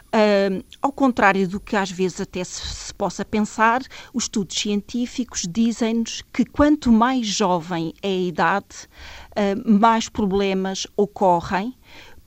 Uh, 0.09 0.65
ao 0.81 0.91
contrário 0.91 1.47
do 1.47 1.61
que 1.61 1.77
às 1.77 1.91
vezes 1.91 2.23
até 2.23 2.43
se, 2.43 2.67
se 2.67 2.95
possa 2.95 3.27
pensar, 3.27 3.83
os 4.15 4.25
estudos 4.25 4.59
científicos 4.59 5.43
dizem-nos 5.47 6.23
que 6.33 6.47
quanto 6.47 6.91
mais 6.91 7.27
jovem 7.27 7.93
é 8.03 8.09
a 8.09 8.21
idade, 8.21 8.89
uh, 9.37 9.71
mais 9.71 10.09
problemas 10.09 10.87
ocorrem, 10.97 11.75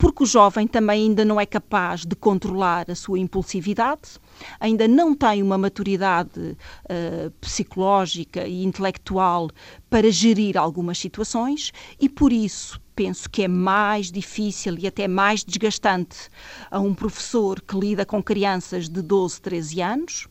porque 0.02 0.24
o 0.24 0.26
jovem 0.26 0.66
também 0.66 1.04
ainda 1.04 1.24
não 1.24 1.40
é 1.40 1.46
capaz 1.46 2.08
de 2.08 2.16
controlar 2.16 2.90
a 2.90 2.96
sua 2.96 3.20
impulsividade, 3.20 4.20
ainda 4.60 4.88
não 4.88 5.14
tem 5.14 5.44
uma 5.44 5.60
maturidade 5.60 6.40
uh, 6.40 7.30
psicológica 7.40 8.48
e 8.48 8.64
intelectual 8.64 9.52
para 9.92 10.10
gerir 10.10 10.58
algumas 10.58 10.98
situações 10.98 11.72
e, 12.00 12.10
por 12.10 12.34
isso, 12.34 12.82
penso 12.96 13.30
que 13.30 13.44
é 13.44 13.48
mais 13.48 14.12
difícil 14.12 14.76
e 14.80 14.88
até 14.88 15.08
mais 15.08 15.44
desgastante 15.44 16.32
a 16.72 16.80
um 16.80 16.96
professor 16.96 17.62
que 17.62 17.78
lida 17.78 18.04
com 18.04 18.24
crianças 18.24 18.90
de 18.90 19.04
12, 19.04 19.40
13 19.40 19.82
anos 19.84 20.28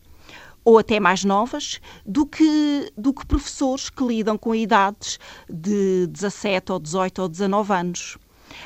ou 0.65 0.79
até 0.79 0.99
mais 0.99 1.25
novas, 1.25 1.81
do 2.05 2.27
que, 2.27 2.93
do 2.99 3.15
que 3.15 3.25
professores 3.25 3.89
que 3.89 4.05
lidam 4.05 4.37
com 4.37 4.53
idades 4.53 5.21
de 5.49 6.09
17 6.09 6.73
ou 6.73 6.81
18 6.81 7.23
ou 7.23 7.29
19 7.29 7.73
anos. 7.73 8.19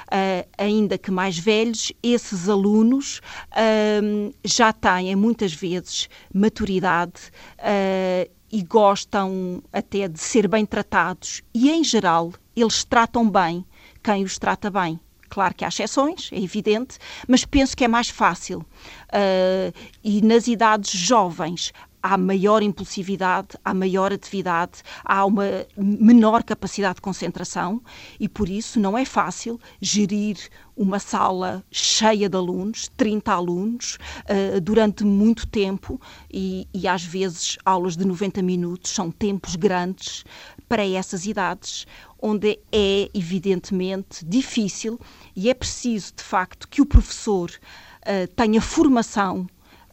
Uh, 0.06 0.48
ainda 0.56 0.98
que 0.98 1.10
mais 1.10 1.38
velhos, 1.38 1.92
esses 2.02 2.48
alunos 2.48 3.20
uh, 3.50 4.34
já 4.44 4.72
têm 4.72 5.14
muitas 5.16 5.52
vezes 5.52 6.08
maturidade 6.32 7.30
uh, 7.58 8.30
e 8.50 8.62
gostam 8.62 9.62
até 9.72 10.06
de 10.06 10.20
ser 10.20 10.46
bem 10.46 10.64
tratados 10.64 11.42
e, 11.52 11.70
em 11.70 11.82
geral, 11.82 12.32
eles 12.54 12.84
tratam 12.84 13.28
bem 13.28 13.64
quem 14.02 14.22
os 14.22 14.38
trata 14.38 14.70
bem. 14.70 15.00
Claro 15.28 15.54
que 15.54 15.64
há 15.64 15.68
exceções, 15.68 16.30
é 16.32 16.40
evidente, 16.40 16.96
mas 17.26 17.44
penso 17.44 17.76
que 17.76 17.84
é 17.84 17.88
mais 17.88 18.08
fácil. 18.08 18.60
Uh, 19.08 19.74
e 20.04 20.22
nas 20.22 20.46
idades 20.46 20.92
jovens 20.92 21.72
há 22.04 22.18
maior 22.18 22.62
impulsividade, 22.62 23.56
há 23.64 23.73
maior 23.73 24.12
atividade, 24.12 24.82
há 25.02 25.25
uma 25.25 25.66
menor 25.75 26.42
capacidade 26.44 26.96
de 26.96 27.00
concentração 27.00 27.82
e 28.20 28.28
por 28.28 28.46
isso 28.46 28.78
não 28.78 28.96
é 28.96 29.06
fácil 29.06 29.58
gerir 29.80 30.37
uma 30.76 30.99
sala 30.99 31.64
cheia 31.70 32.28
de 32.28 32.37
alunos, 32.37 32.90
30 32.94 33.32
alunos, 33.32 33.96
uh, 34.25 34.61
durante 34.61 35.02
muito 35.02 35.46
tempo 35.46 35.99
e, 36.30 36.68
e 36.75 36.87
às 36.87 37.02
vezes 37.02 37.56
aulas 37.64 37.96
de 37.96 38.04
90 38.04 38.42
minutos. 38.42 38.90
São 38.90 39.11
tempos 39.11 39.56
grandes 39.56 40.26
para 40.68 40.87
essas 40.87 41.25
idades, 41.25 41.87
onde 42.20 42.58
é 42.70 43.08
evidentemente 43.14 44.23
difícil 44.26 45.00
e 45.34 45.49
é 45.49 45.54
preciso 45.54 46.12
de 46.16 46.23
facto 46.23 46.68
que 46.68 46.82
o 46.82 46.87
professor 46.87 47.50
uh, 47.50 48.28
tenha 48.37 48.61
formação 48.61 49.46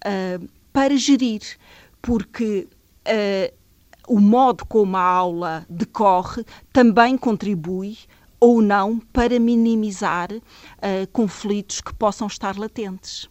uh, 0.06 0.50
para 0.74 0.96
gerir 0.98 1.42
porque 2.02 2.68
uh, 3.08 3.54
o 4.08 4.20
modo 4.20 4.66
como 4.66 4.98
a 4.98 5.02
aula 5.02 5.66
decorre 5.70 6.44
também 6.74 7.18
contribui 7.18 7.98
ou 8.40 8.62
não 8.62 9.00
para 9.14 9.40
minimizar 9.40 10.32
uh, 10.34 11.08
conflitos 11.14 11.80
que 11.80 11.94
possam 11.94 12.28
estar 12.28 12.58
latentes. 12.58 13.30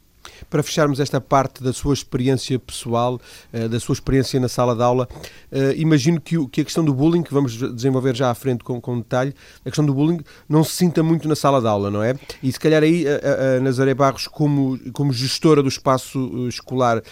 Para 0.48 0.62
fecharmos 0.62 1.00
esta 1.00 1.20
parte 1.20 1.62
da 1.62 1.72
sua 1.72 1.94
experiência 1.94 2.58
pessoal, 2.58 3.20
eh, 3.52 3.68
da 3.68 3.78
sua 3.78 3.92
experiência 3.92 4.38
na 4.40 4.48
sala 4.48 4.74
de 4.74 4.82
aula, 4.82 5.08
eh, 5.50 5.74
imagino 5.76 6.20
que, 6.20 6.36
que 6.48 6.60
a 6.60 6.64
questão 6.64 6.84
do 6.84 6.94
bullying, 6.94 7.22
que 7.22 7.32
vamos 7.32 7.56
desenvolver 7.74 8.14
já 8.14 8.30
à 8.30 8.34
frente 8.34 8.64
com, 8.64 8.80
com 8.80 8.98
detalhe, 8.98 9.34
a 9.60 9.70
questão 9.70 9.84
do 9.84 9.92
bullying 9.92 10.20
não 10.48 10.64
se 10.64 10.72
sinta 10.72 11.02
muito 11.02 11.28
na 11.28 11.36
sala 11.36 11.60
de 11.60 11.66
aula, 11.66 11.90
não 11.90 12.02
é? 12.02 12.14
E 12.42 12.52
se 12.52 12.58
calhar 12.58 12.82
aí 12.82 13.04
a, 13.06 13.56
a 13.56 13.60
Nazaré 13.60 13.94
Barros, 13.94 14.26
como, 14.26 14.78
como 14.92 15.12
gestora 15.12 15.62
do 15.62 15.68
espaço 15.68 16.18
eh, 16.46 16.48
escolar, 16.48 17.02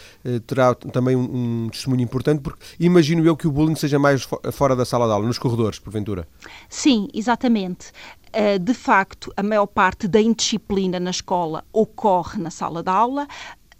terá 0.46 0.74
também 0.74 1.16
um, 1.16 1.64
um 1.64 1.68
testemunho 1.70 2.02
importante, 2.02 2.40
porque 2.40 2.60
imagino 2.78 3.24
eu 3.24 3.36
que 3.36 3.46
o 3.46 3.50
bullying 3.50 3.74
seja 3.74 3.98
mais 3.98 4.26
fora 4.52 4.74
da 4.74 4.84
sala 4.84 5.06
de 5.06 5.12
aula, 5.12 5.26
nos 5.26 5.38
corredores, 5.38 5.78
porventura. 5.78 6.26
Sim, 6.68 7.08
exatamente. 7.14 7.92
Eh, 8.32 8.58
de 8.58 8.74
facto, 8.74 9.32
a 9.36 9.42
maior 9.42 9.66
parte 9.66 10.06
da 10.06 10.20
indisciplina 10.20 11.00
na 11.00 11.10
escola 11.10 11.64
ocorre 11.72 12.40
na 12.40 12.50
sala 12.50 12.82
de 12.82 12.90
aula, 12.90 13.26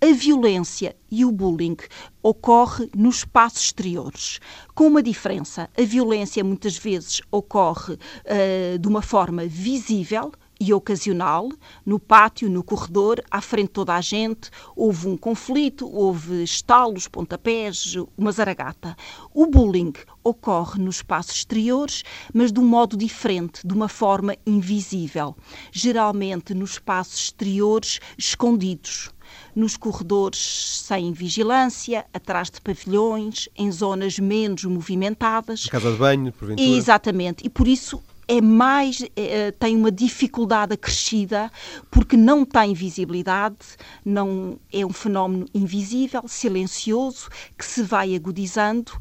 a 0.01 0.13
violência 0.13 0.95
e 1.11 1.25
o 1.25 1.33
bullying 1.33 1.77
ocorre 2.23 2.89
nos 2.95 3.17
espaços 3.17 3.65
exteriores, 3.65 4.39
com 4.75 4.87
uma 4.87 5.03
diferença. 5.03 5.69
A 5.77 5.83
violência 5.83 6.45
muitas 6.45 6.79
vezes 6.79 7.21
ocorre 7.33 7.95
uh, 7.95 8.79
de 8.79 8.87
uma 8.87 9.03
forma 9.03 9.45
visível, 9.47 10.33
e 10.61 10.73
ocasional, 10.75 11.49
no 11.87 11.99
pátio, 11.99 12.51
no 12.51 12.63
corredor, 12.63 13.23
à 13.31 13.41
frente 13.41 13.69
de 13.69 13.73
toda 13.73 13.95
a 13.95 14.01
gente, 14.01 14.51
houve 14.75 15.07
um 15.07 15.17
conflito, 15.17 15.89
houve 15.89 16.43
estalos, 16.43 17.07
pontapés, 17.07 17.95
uma 18.17 18.33
zaragata. 18.33 18.97
O 19.33 19.47
bullying 19.47 19.93
ocorre 20.25 20.81
nos 20.83 20.97
espaços 20.97 21.37
exteriores, 21.37 22.03
mas 22.35 22.53
de 22.53 22.59
um 22.61 22.67
modo 22.67 22.97
diferente, 22.97 23.67
de 23.67 23.73
uma 23.73 23.89
forma 23.89 24.37
invisível, 24.47 25.37
geralmente 25.71 26.55
nos 26.55 26.73
espaços 26.73 27.21
exteriores 27.21 28.01
escondidos 28.17 29.11
nos 29.55 29.77
corredores 29.77 30.83
sem 30.87 31.13
vigilância, 31.13 32.07
atrás 32.13 32.51
de 32.51 32.61
pavilhões, 32.61 33.49
em 33.57 33.71
zonas 33.71 34.19
menos 34.19 34.65
movimentadas. 34.65 35.67
Casa 35.67 35.93
de 35.93 35.99
banho, 35.99 36.33
porventura. 36.33 36.69
Exatamente. 36.69 37.45
E 37.47 37.51
por 37.51 37.67
isso 37.67 38.03
é 38.29 38.43
mais 38.43 39.03
é, 39.17 39.51
tem 39.53 39.75
uma 39.75 39.91
dificuldade 39.91 40.75
acrescida 40.75 41.51
porque 41.91 42.17
não 42.17 42.45
tem 42.45 42.75
visibilidade, 42.75 43.57
não 44.05 44.59
é 44.71 44.85
um 44.85 44.93
fenómeno 44.93 45.47
invisível, 45.55 46.23
silencioso 46.29 47.31
que 47.57 47.65
se 47.65 47.83
vai 47.83 48.15
agudizando 48.15 48.93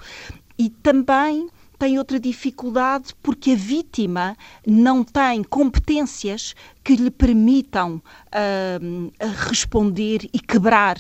e 0.58 0.70
também 0.70 1.50
tem 1.78 2.00
outra 2.00 2.20
dificuldade 2.20 3.14
porque 3.22 3.52
a 3.52 3.56
vítima 3.56 4.36
não 4.66 5.04
tem 5.04 5.44
competências 5.44 6.56
que 6.84 6.96
lhe 6.96 7.12
permitam 7.12 8.02
uh, 8.28 9.12
responder 9.50 10.28
e 10.34 10.40
quebrar 10.40 10.98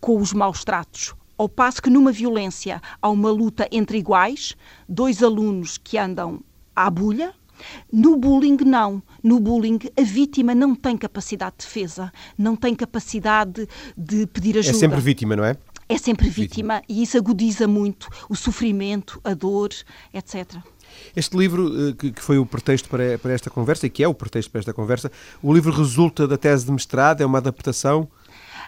com 0.00 0.18
os 0.18 0.32
maus 0.32 0.62
tratos. 0.62 1.14
Ao 1.36 1.48
passo 1.48 1.82
que 1.82 1.90
numa 1.90 2.12
violência 2.12 2.80
há 3.02 3.08
uma 3.08 3.30
luta 3.30 3.66
entre 3.72 3.98
iguais, 3.98 4.54
dois 4.88 5.20
alunos 5.20 5.78
que 5.78 5.98
andam 5.98 6.40
à 6.76 6.88
bulha, 6.88 7.34
no 7.92 8.16
bullying, 8.16 8.58
não. 8.64 9.02
No 9.22 9.40
bullying, 9.40 9.78
a 9.98 10.02
vítima 10.02 10.54
não 10.54 10.74
tem 10.74 10.96
capacidade 10.96 11.56
de 11.58 11.64
defesa, 11.64 12.12
não 12.36 12.56
tem 12.56 12.74
capacidade 12.74 13.68
de 13.96 14.26
pedir 14.26 14.58
ajuda. 14.58 14.76
É 14.76 14.80
sempre 14.80 15.00
vítima, 15.00 15.36
não 15.36 15.44
é? 15.44 15.56
É 15.88 15.98
sempre 15.98 16.28
vítima, 16.28 16.76
vítima. 16.76 16.82
e 16.88 17.02
isso 17.02 17.16
agudiza 17.18 17.68
muito 17.68 18.08
o 18.28 18.34
sofrimento, 18.34 19.20
a 19.22 19.34
dor, 19.34 19.70
etc. 20.12 20.56
Este 21.14 21.36
livro, 21.36 21.90
eh, 21.90 21.92
que 21.92 22.22
foi 22.22 22.38
o 22.38 22.46
pretexto 22.46 22.88
para 22.88 23.32
esta 23.32 23.50
conversa, 23.50 23.86
e 23.86 23.90
que 23.90 24.02
é 24.02 24.08
o 24.08 24.14
pretexto 24.14 24.50
para 24.50 24.60
esta 24.60 24.72
conversa, 24.72 25.10
o 25.42 25.52
livro 25.52 25.72
resulta 25.72 26.26
da 26.26 26.36
tese 26.36 26.64
de 26.64 26.72
mestrado, 26.72 27.20
é 27.20 27.26
uma 27.26 27.38
adaptação? 27.38 28.08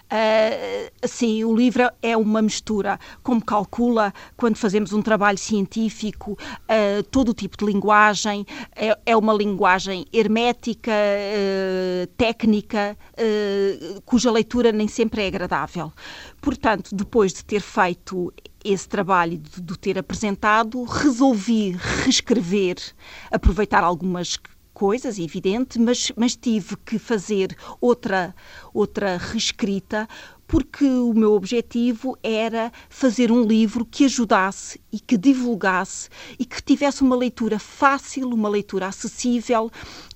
Uh, 0.06 0.88
sim, 1.04 1.42
o 1.42 1.54
livro 1.54 1.90
é 2.00 2.16
uma 2.16 2.40
mistura, 2.40 2.98
como 3.24 3.44
calcula 3.44 4.14
quando 4.36 4.56
fazemos 4.56 4.92
um 4.92 5.02
trabalho 5.02 5.36
científico, 5.36 6.32
uh, 6.32 7.02
todo 7.10 7.30
o 7.30 7.34
tipo 7.34 7.56
de 7.56 7.64
linguagem, 7.64 8.46
é, 8.76 8.96
é 9.04 9.16
uma 9.16 9.32
linguagem 9.32 10.06
hermética, 10.12 10.92
uh, 10.92 12.06
técnica, 12.16 12.96
cuja 14.04 14.30
leitura 14.30 14.70
nem 14.70 14.86
sempre 14.86 15.22
é 15.22 15.26
agradável. 15.26 15.92
Portanto, 16.40 16.94
depois 16.94 17.32
de 17.32 17.44
ter 17.44 17.60
feito 17.60 18.32
esse 18.64 18.88
trabalho, 18.88 19.38
de, 19.38 19.60
de 19.60 19.78
ter 19.78 19.98
apresentado, 19.98 20.82
resolvi 20.84 21.76
reescrever, 22.04 22.76
aproveitar 23.30 23.82
algumas 23.82 24.36
coisas, 24.76 25.18
evidente, 25.18 25.78
mas, 25.78 26.12
mas 26.14 26.36
tive 26.36 26.76
que 26.76 26.98
fazer 26.98 27.56
outra, 27.80 28.34
outra 28.74 29.16
reescrita 29.16 30.06
porque 30.46 30.84
o 30.84 31.14
meu 31.14 31.32
objetivo 31.32 32.14
era 32.22 32.70
fazer 32.90 33.32
um 33.32 33.42
livro 33.42 33.86
que 33.86 34.04
ajudasse 34.04 34.78
e 34.92 35.00
que 35.00 35.16
divulgasse 35.16 36.10
e 36.38 36.44
que 36.44 36.62
tivesse 36.62 37.00
uma 37.00 37.16
leitura 37.16 37.58
fácil, 37.58 38.28
uma 38.28 38.50
leitura 38.50 38.86
acessível, 38.86 39.70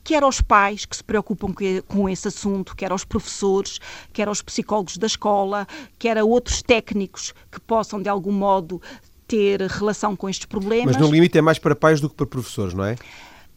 quer 0.04 0.22
aos 0.22 0.42
pais 0.42 0.84
que 0.84 0.94
se 0.94 1.02
preocupam 1.02 1.54
com 1.88 2.06
esse 2.06 2.28
assunto, 2.28 2.76
quer 2.76 2.92
aos 2.92 3.02
professores, 3.02 3.80
quer 4.12 4.28
aos 4.28 4.42
psicólogos 4.42 4.98
da 4.98 5.06
escola, 5.06 5.66
quer 5.98 6.18
a 6.18 6.24
outros 6.24 6.60
técnicos 6.60 7.32
que 7.50 7.58
possam, 7.58 8.00
de 8.00 8.10
algum 8.10 8.30
modo, 8.30 8.80
ter 9.26 9.62
relação 9.62 10.14
com 10.14 10.28
estes 10.28 10.44
problemas. 10.44 10.96
Mas 10.96 10.96
no 10.98 11.10
limite 11.10 11.38
é 11.38 11.40
mais 11.40 11.58
para 11.58 11.74
pais 11.74 11.98
do 11.98 12.10
que 12.10 12.14
para 12.14 12.26
professores, 12.26 12.74
não 12.74 12.84
é? 12.84 12.96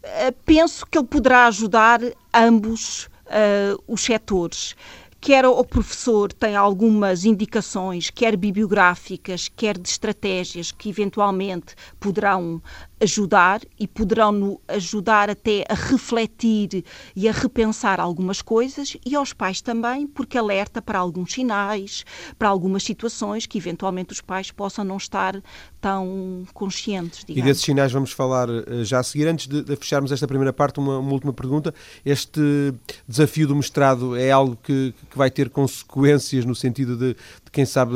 Eh, 0.03 0.33
penso 0.45 0.85
que 0.85 0.97
ele 0.97 1.07
poderá 1.07 1.47
ajudar 1.47 2.01
ambos 2.33 3.05
uh, 3.27 3.81
os 3.87 4.01
setores. 4.01 4.75
Quer 5.21 5.45
o 5.45 5.63
professor 5.63 6.33
tem 6.33 6.53
algumas 6.53 7.23
indicações, 7.23 8.09
quer 8.09 8.35
bibliográficas, 8.35 9.47
quer 9.47 9.77
de 9.77 9.87
estratégias 9.87 10.73
que 10.73 10.89
eventualmente 10.89 11.75
poderão 11.97 12.61
ajudar 13.01 13.61
e 13.79 13.87
poderão 13.87 14.59
ajudar 14.67 15.29
até 15.29 15.65
a 15.69 15.73
refletir 15.73 16.85
e 17.15 17.27
a 17.27 17.31
repensar 17.31 17.99
algumas 17.99 18.41
coisas 18.41 18.95
e 19.05 19.15
aos 19.15 19.33
pais 19.33 19.61
também, 19.61 20.07
porque 20.07 20.37
alerta 20.37 20.81
para 20.81 20.99
alguns 20.99 21.33
sinais, 21.33 22.05
para 22.37 22.47
algumas 22.47 22.83
situações 22.83 23.45
que 23.45 23.57
eventualmente 23.57 24.13
os 24.13 24.21
pais 24.21 24.51
possam 24.51 24.85
não 24.85 24.97
estar 24.97 25.41
tão 25.81 26.45
conscientes. 26.53 27.25
Digamos. 27.25 27.37
E 27.37 27.41
desses 27.41 27.63
sinais 27.63 27.91
vamos 27.91 28.11
falar 28.11 28.47
eh, 28.49 28.83
já 28.83 28.99
a 28.99 29.03
seguir. 29.03 29.27
Antes 29.27 29.47
de, 29.47 29.75
fecharmos 29.75 30.11
esta 30.11 30.27
primeira 30.27 30.53
parte, 30.53 30.79
uma, 30.79 30.97
uma, 30.99 31.11
última 31.11 31.33
pergunta. 31.33 31.73
Este 32.05 32.73
desafio 33.07 33.47
do 33.47 33.55
mestrado 33.55 34.15
é 34.15 34.31
algo 34.31 34.57
que, 34.63 34.93
que 35.09 35.17
vai 35.17 35.29
ter 35.29 35.49
consequências 35.49 36.45
no 36.45 36.55
sentido 36.55 36.95
de 36.95 37.15
quem 37.53 37.65
sabe, 37.65 37.93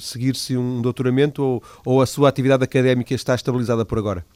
seguir-se 0.00 0.56
um 0.56 0.82
doutoramento 0.82 1.42
ou, 1.42 1.62
ou 1.84 2.02
a 2.02 2.06
sua 2.06 2.28
atividade 2.28 2.64
académica 2.64 3.14
está 3.14 3.34
estabilizada 3.34 3.84
por 3.86 3.96
agora? 3.96 4.26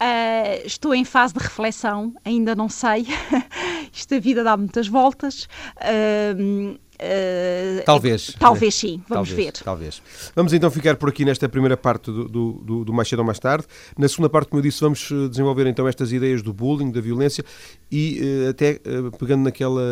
Uh, 0.00 0.64
estou 0.64 0.94
em 0.94 1.04
fase 1.04 1.34
de 1.34 1.40
reflexão, 1.40 2.14
ainda 2.24 2.54
não 2.54 2.68
sei. 2.68 3.06
Isto 3.92 4.14
a 4.14 4.18
vida 4.18 4.42
dá 4.42 4.56
muitas 4.56 4.88
voltas. 4.88 5.48
Uh, 5.76 6.78
uh, 7.00 7.84
talvez. 7.84 8.34
Talvez 8.38 8.74
sim, 8.74 9.02
vamos 9.08 9.28
talvez, 9.28 9.46
ver. 9.46 9.52
Talvez. 9.64 10.02
Vamos 10.34 10.52
então 10.52 10.70
ficar 10.70 10.96
por 10.96 11.08
aqui 11.08 11.24
nesta 11.24 11.48
primeira 11.48 11.76
parte 11.76 12.10
do, 12.10 12.28
do, 12.28 12.84
do, 12.84 12.92
Mais 12.92 13.08
Cedo 13.08 13.20
ou 13.20 13.24
Mais 13.24 13.38
Tarde. 13.38 13.66
Na 13.96 14.08
segunda 14.08 14.28
parte, 14.28 14.48
como 14.48 14.60
eu 14.60 14.62
disse, 14.62 14.80
vamos 14.80 15.08
desenvolver 15.30 15.66
então 15.66 15.86
estas 15.86 16.12
ideias 16.12 16.42
do 16.42 16.52
bullying, 16.52 16.90
da 16.90 17.00
violência 17.00 17.44
e 17.90 18.46
até 18.48 18.80
pegando 19.18 19.44
naquela 19.44 19.82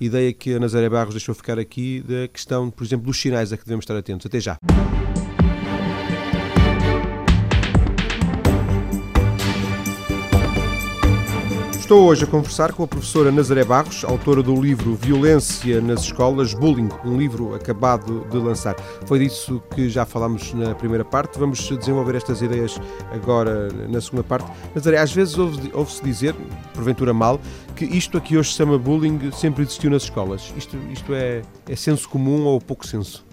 ideia 0.00 0.32
que 0.32 0.54
a 0.54 0.60
Nazaré 0.60 0.88
Barros 0.88 1.14
deixou 1.14 1.34
ficar 1.34 1.58
aqui 1.58 2.04
da 2.06 2.28
questão, 2.28 2.70
por 2.70 2.84
exemplo, 2.84 3.06
dos 3.06 3.20
sinais 3.20 3.52
a 3.52 3.56
que 3.56 3.64
devemos 3.64 3.84
estar 3.84 3.96
atentos. 3.96 4.26
Até 4.26 4.40
já. 4.40 4.58
Estou 11.94 12.08
hoje 12.08 12.24
a 12.24 12.26
conversar 12.26 12.72
com 12.72 12.82
a 12.82 12.88
professora 12.88 13.30
Nazaré 13.30 13.62
Barros, 13.62 14.04
autora 14.04 14.42
do 14.42 14.60
livro 14.60 14.96
Violência 14.96 15.80
nas 15.80 16.00
Escolas, 16.00 16.52
Bullying, 16.52 16.88
um 17.04 17.16
livro 17.16 17.54
acabado 17.54 18.26
de 18.28 18.36
lançar. 18.36 18.74
Foi 19.06 19.20
disso 19.20 19.62
que 19.72 19.88
já 19.88 20.04
falámos 20.04 20.52
na 20.54 20.74
primeira 20.74 21.04
parte. 21.04 21.38
Vamos 21.38 21.60
desenvolver 21.68 22.16
estas 22.16 22.42
ideias 22.42 22.80
agora 23.12 23.68
na 23.88 24.00
segunda 24.00 24.24
parte. 24.24 24.50
Nazaré, 24.74 24.98
às 24.98 25.12
vezes 25.12 25.38
ouve-se 25.38 25.70
ouve 25.72 25.92
dizer, 26.02 26.34
porventura 26.74 27.14
mal, 27.14 27.40
que 27.76 27.84
isto 27.84 28.18
aqui 28.18 28.36
hoje 28.36 28.50
se 28.50 28.56
chama 28.56 28.76
bullying 28.76 29.30
sempre 29.30 29.62
existiu 29.62 29.88
nas 29.88 30.02
escolas. 30.02 30.52
Isto, 30.56 30.76
isto 30.90 31.14
é, 31.14 31.42
é 31.68 31.76
senso 31.76 32.08
comum 32.08 32.42
ou 32.42 32.60
pouco 32.60 32.84
senso? 32.84 33.24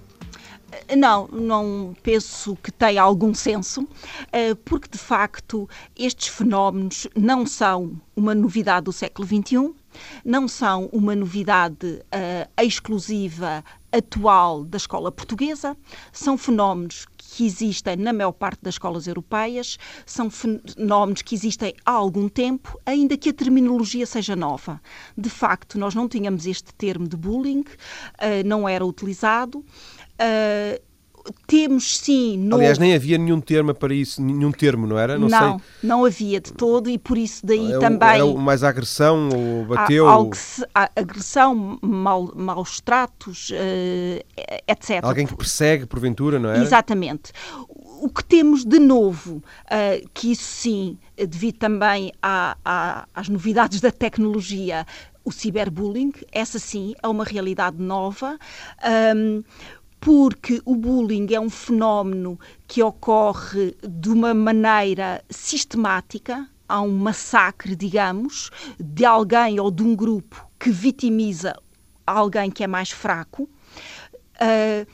Não, 0.97 1.27
não 1.27 1.95
penso 2.01 2.55
que 2.57 2.71
tenha 2.71 3.01
algum 3.01 3.33
senso, 3.33 3.87
eh, 4.31 4.55
porque 4.65 4.87
de 4.89 4.97
facto 4.97 5.69
estes 5.97 6.27
fenómenos 6.27 7.07
não 7.15 7.45
são 7.45 7.99
uma 8.15 8.35
novidade 8.35 8.85
do 8.85 8.93
século 8.93 9.27
XXI, 9.27 9.73
não 10.23 10.47
são 10.47 10.89
uma 10.91 11.15
novidade 11.15 11.87
uh, 11.87 12.63
exclusiva 12.63 13.63
atual 13.91 14.63
da 14.63 14.77
escola 14.77 15.11
portuguesa, 15.11 15.75
são 16.13 16.37
fenómenos 16.37 17.05
que 17.17 17.45
existem 17.45 17.95
na 17.97 18.13
maior 18.13 18.31
parte 18.31 18.61
das 18.61 18.75
escolas 18.75 19.07
europeias, 19.07 19.77
são 20.05 20.29
fenómenos 20.29 21.21
que 21.21 21.35
existem 21.35 21.73
há 21.85 21.91
algum 21.91 22.29
tempo, 22.29 22.79
ainda 22.85 23.17
que 23.17 23.29
a 23.29 23.33
terminologia 23.33 24.05
seja 24.05 24.35
nova. 24.35 24.81
De 25.17 25.29
facto, 25.29 25.77
nós 25.77 25.95
não 25.95 26.07
tínhamos 26.07 26.45
este 26.45 26.73
termo 26.73 27.07
de 27.07 27.17
bullying, 27.17 27.61
uh, 27.61 28.45
não 28.45 28.67
era 28.67 28.85
utilizado. 28.85 29.63
Uh, 30.21 30.79
temos 31.47 31.97
sim. 31.97 32.37
No... 32.37 32.55
Aliás, 32.55 32.77
nem 32.77 32.95
havia 32.95 33.17
nenhum 33.17 33.39
termo 33.39 33.73
para 33.73 33.93
isso, 33.93 34.21
nenhum 34.21 34.51
termo, 34.51 34.87
não 34.87 34.97
era? 34.97 35.17
Não, 35.17 35.27
não, 35.27 35.59
sei. 35.59 35.67
não 35.83 36.05
havia 36.05 36.39
de 36.39 36.53
todo 36.53 36.89
e 36.89 36.97
por 36.97 37.17
isso 37.17 37.45
daí 37.45 37.73
é, 37.73 37.79
também. 37.79 38.09
Era 38.09 38.25
mais 38.25 38.63
agressão 38.63 39.29
ou 39.29 39.65
bateu? 39.65 40.07
Há, 40.07 40.35
se, 40.35 40.65
agressão, 40.95 41.77
mal, 41.81 42.31
maus 42.35 42.79
tratos, 42.79 43.51
uh, 43.51 44.43
etc. 44.67 45.03
Alguém 45.03 45.27
que 45.27 45.35
persegue, 45.35 45.85
porventura, 45.85 46.39
não 46.39 46.51
é? 46.51 46.61
Exatamente. 46.61 47.31
O 47.67 48.09
que 48.09 48.23
temos 48.23 48.65
de 48.65 48.79
novo, 48.79 49.43
uh, 49.65 50.09
que 50.13 50.31
isso 50.31 50.43
sim, 50.43 50.97
devido 51.15 51.57
também 51.59 52.11
às 53.13 53.29
novidades 53.29 53.79
da 53.79 53.91
tecnologia, 53.91 54.87
o 55.23 55.31
ciberbullying, 55.31 56.11
essa 56.31 56.57
sim 56.57 56.95
é 57.01 57.07
uma 57.07 57.23
realidade 57.23 57.77
nova. 57.79 58.39
Um, 59.15 59.43
porque 60.01 60.59
o 60.65 60.75
bullying 60.75 61.27
é 61.31 61.39
um 61.39 61.49
fenómeno 61.49 62.37
que 62.67 62.81
ocorre 62.81 63.77
de 63.87 64.09
uma 64.09 64.33
maneira 64.33 65.23
sistemática, 65.29 66.49
há 66.67 66.81
um 66.81 66.97
massacre, 66.97 67.75
digamos, 67.75 68.49
de 68.79 69.05
alguém 69.05 69.59
ou 69.59 69.69
de 69.69 69.83
um 69.83 69.95
grupo 69.95 70.47
que 70.59 70.71
vitimiza 70.71 71.55
alguém 72.05 72.49
que 72.49 72.63
é 72.63 72.67
mais 72.67 72.89
fraco. 72.89 73.43
Uh, 73.43 74.87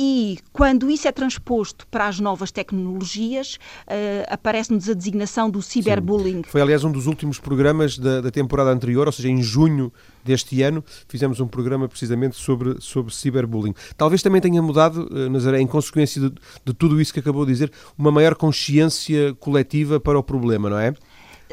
e 0.00 0.38
quando 0.52 0.88
isso 0.88 1.08
é 1.08 1.12
transposto 1.12 1.84
para 1.88 2.06
as 2.06 2.20
novas 2.20 2.52
tecnologias, 2.52 3.58
uh, 3.88 4.28
aparece-nos 4.28 4.88
a 4.88 4.94
designação 4.94 5.50
do 5.50 5.60
ciberbullying. 5.60 6.44
Foi, 6.44 6.60
aliás, 6.60 6.84
um 6.84 6.92
dos 6.92 7.08
últimos 7.08 7.40
programas 7.40 7.98
da, 7.98 8.20
da, 8.20 8.30
temporada 8.30 8.70
anterior, 8.70 9.08
ou 9.08 9.12
seja, 9.12 9.28
em 9.28 9.42
junho 9.42 9.92
deste 10.24 10.62
ano, 10.62 10.84
fizemos 11.08 11.40
um 11.40 11.48
programa 11.48 11.88
precisamente 11.88 12.36
sobre, 12.36 12.76
sobre 12.80 13.12
ciberbullying. 13.12 13.74
Talvez 13.96 14.22
também 14.22 14.40
tenha 14.40 14.62
mudado, 14.62 15.08
uh, 15.10 15.28
Nazaré, 15.28 15.60
em 15.60 15.66
consequência 15.66 16.20
de, 16.20 16.32
de 16.64 16.72
tudo 16.72 17.00
isso 17.00 17.12
que 17.12 17.18
acabou 17.18 17.44
de 17.44 17.50
dizer, 17.50 17.72
uma 17.98 18.12
maior 18.12 18.36
consciência 18.36 19.34
coletiva 19.40 19.98
para 19.98 20.16
o 20.16 20.22
problema, 20.22 20.70
não 20.70 20.78
é? 20.78 20.94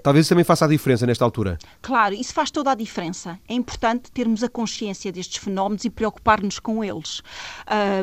Talvez 0.04 0.26
isso 0.26 0.30
também 0.30 0.44
faça 0.44 0.66
a 0.66 0.68
diferença 0.68 1.06
nesta 1.06 1.24
altura. 1.24 1.58
Claro, 1.82 2.14
isso 2.14 2.34
faz 2.34 2.52
toda 2.52 2.72
a 2.72 2.76
diferença. 2.76 3.40
É 3.48 3.54
importante 3.54 4.12
termos 4.12 4.44
a 4.44 4.50
consciência 4.50 5.12
destes 5.12 5.44
fenómenos 5.44 5.86
e 5.86 5.90
preocupar-nos 5.90 6.60
com 6.60 6.84
eles. 6.84 7.22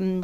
Um, 0.02 0.20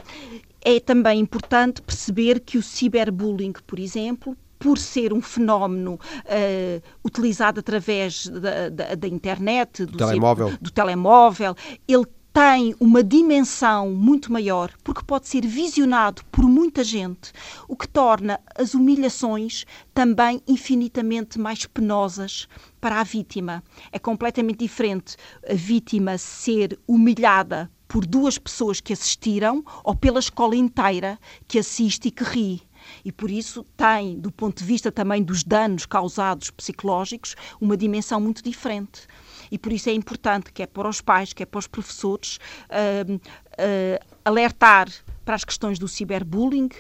é 0.65 0.81
também 0.81 1.21
importante 1.21 1.81
perceber 1.83 2.41
que 2.41 2.59
o 2.59 2.63
ciberbullying, 2.63 3.53
por 3.67 3.79
exemplo, 3.79 4.37
por 4.59 4.77
ser 4.77 5.13
um 5.13 5.23
fenómeno 5.23 5.95
uh, 5.95 6.83
utilizado 7.05 7.61
através 7.61 8.27
da, 8.27 8.69
da, 8.69 8.95
da 8.95 9.09
internet, 9.09 9.85
do, 9.85 9.93
do 9.93 9.99
telemóvel. 9.99 10.53
do 10.61 10.71
telemóvel, 10.71 11.55
ele 11.87 12.05
tem 12.39 12.73
uma 12.79 13.03
dimensão 13.03 13.91
muito 13.91 14.33
maior, 14.33 14.71
porque 14.85 15.03
pode 15.03 15.27
ser 15.27 15.45
visionado 15.45 16.23
por 16.31 16.45
muita 16.45 16.85
gente, 16.85 17.33
o 17.67 17.75
que 17.75 17.89
torna 17.89 18.39
as 18.55 18.75
humilhações 18.75 19.65
também 19.93 20.41
infinitamente 20.47 21.37
mais 21.37 21.67
penosas 21.67 22.47
para 22.81 23.01
a 23.01 23.03
vítima. 23.03 23.61
É 23.91 23.99
completamente 23.99 24.61
diferente 24.61 25.17
a 25.51 25.55
vítima 25.55 26.17
ser 26.17 26.79
humilhada 26.87 27.69
por 27.89 28.07
duas 28.07 28.39
pessoas 28.39 28.81
que 28.81 28.93
assistiram 28.93 29.65
ou 29.83 29.97
pela 29.97 30.21
escola 30.21 30.55
inteira 30.55 31.19
que 31.49 31.59
assiste 31.59 32.07
e 32.07 32.11
que 32.13 32.23
ri. 32.23 32.63
e 33.05 33.11
por 33.11 33.33
isso 33.33 33.65
tem, 33.77 34.17
do 34.17 34.31
ponto 34.31 34.59
de 34.59 34.65
vista 34.65 34.93
também 34.93 35.25
dos 35.25 35.43
danos 35.43 35.85
causados 35.87 36.51
psicológicos, 36.51 37.35
uma 37.61 37.77
dimensão 37.77 38.21
muito 38.21 38.45
diferente. 38.45 39.09
E 39.51 39.59
por 39.59 39.73
isso 39.73 39.89
é 39.89 39.93
importante, 39.93 40.53
quer 40.53 40.67
para 40.67 40.89
os 40.89 41.01
pais, 41.01 41.33
quer 41.33 41.47
para 41.47 41.59
os 41.59 41.67
professores, 41.67 42.39
uh, 42.71 43.15
uh, 43.15 44.17
alertar 44.25 44.89
para 45.25 45.35
as 45.35 45.45
questões 45.45 45.79
do 45.79 45.87
ciberbullying, 45.87 46.71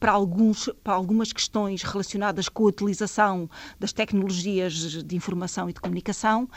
para, 0.00 0.12
alguns, 0.12 0.70
para 0.82 0.94
algumas 0.94 1.30
questões 1.30 1.82
relacionadas 1.82 2.48
com 2.48 2.64
a 2.64 2.68
utilização 2.68 3.50
das 3.78 3.92
tecnologias 3.92 5.04
de 5.04 5.14
informação 5.14 5.68
e 5.68 5.74
de 5.74 5.80
comunicação, 5.80 6.48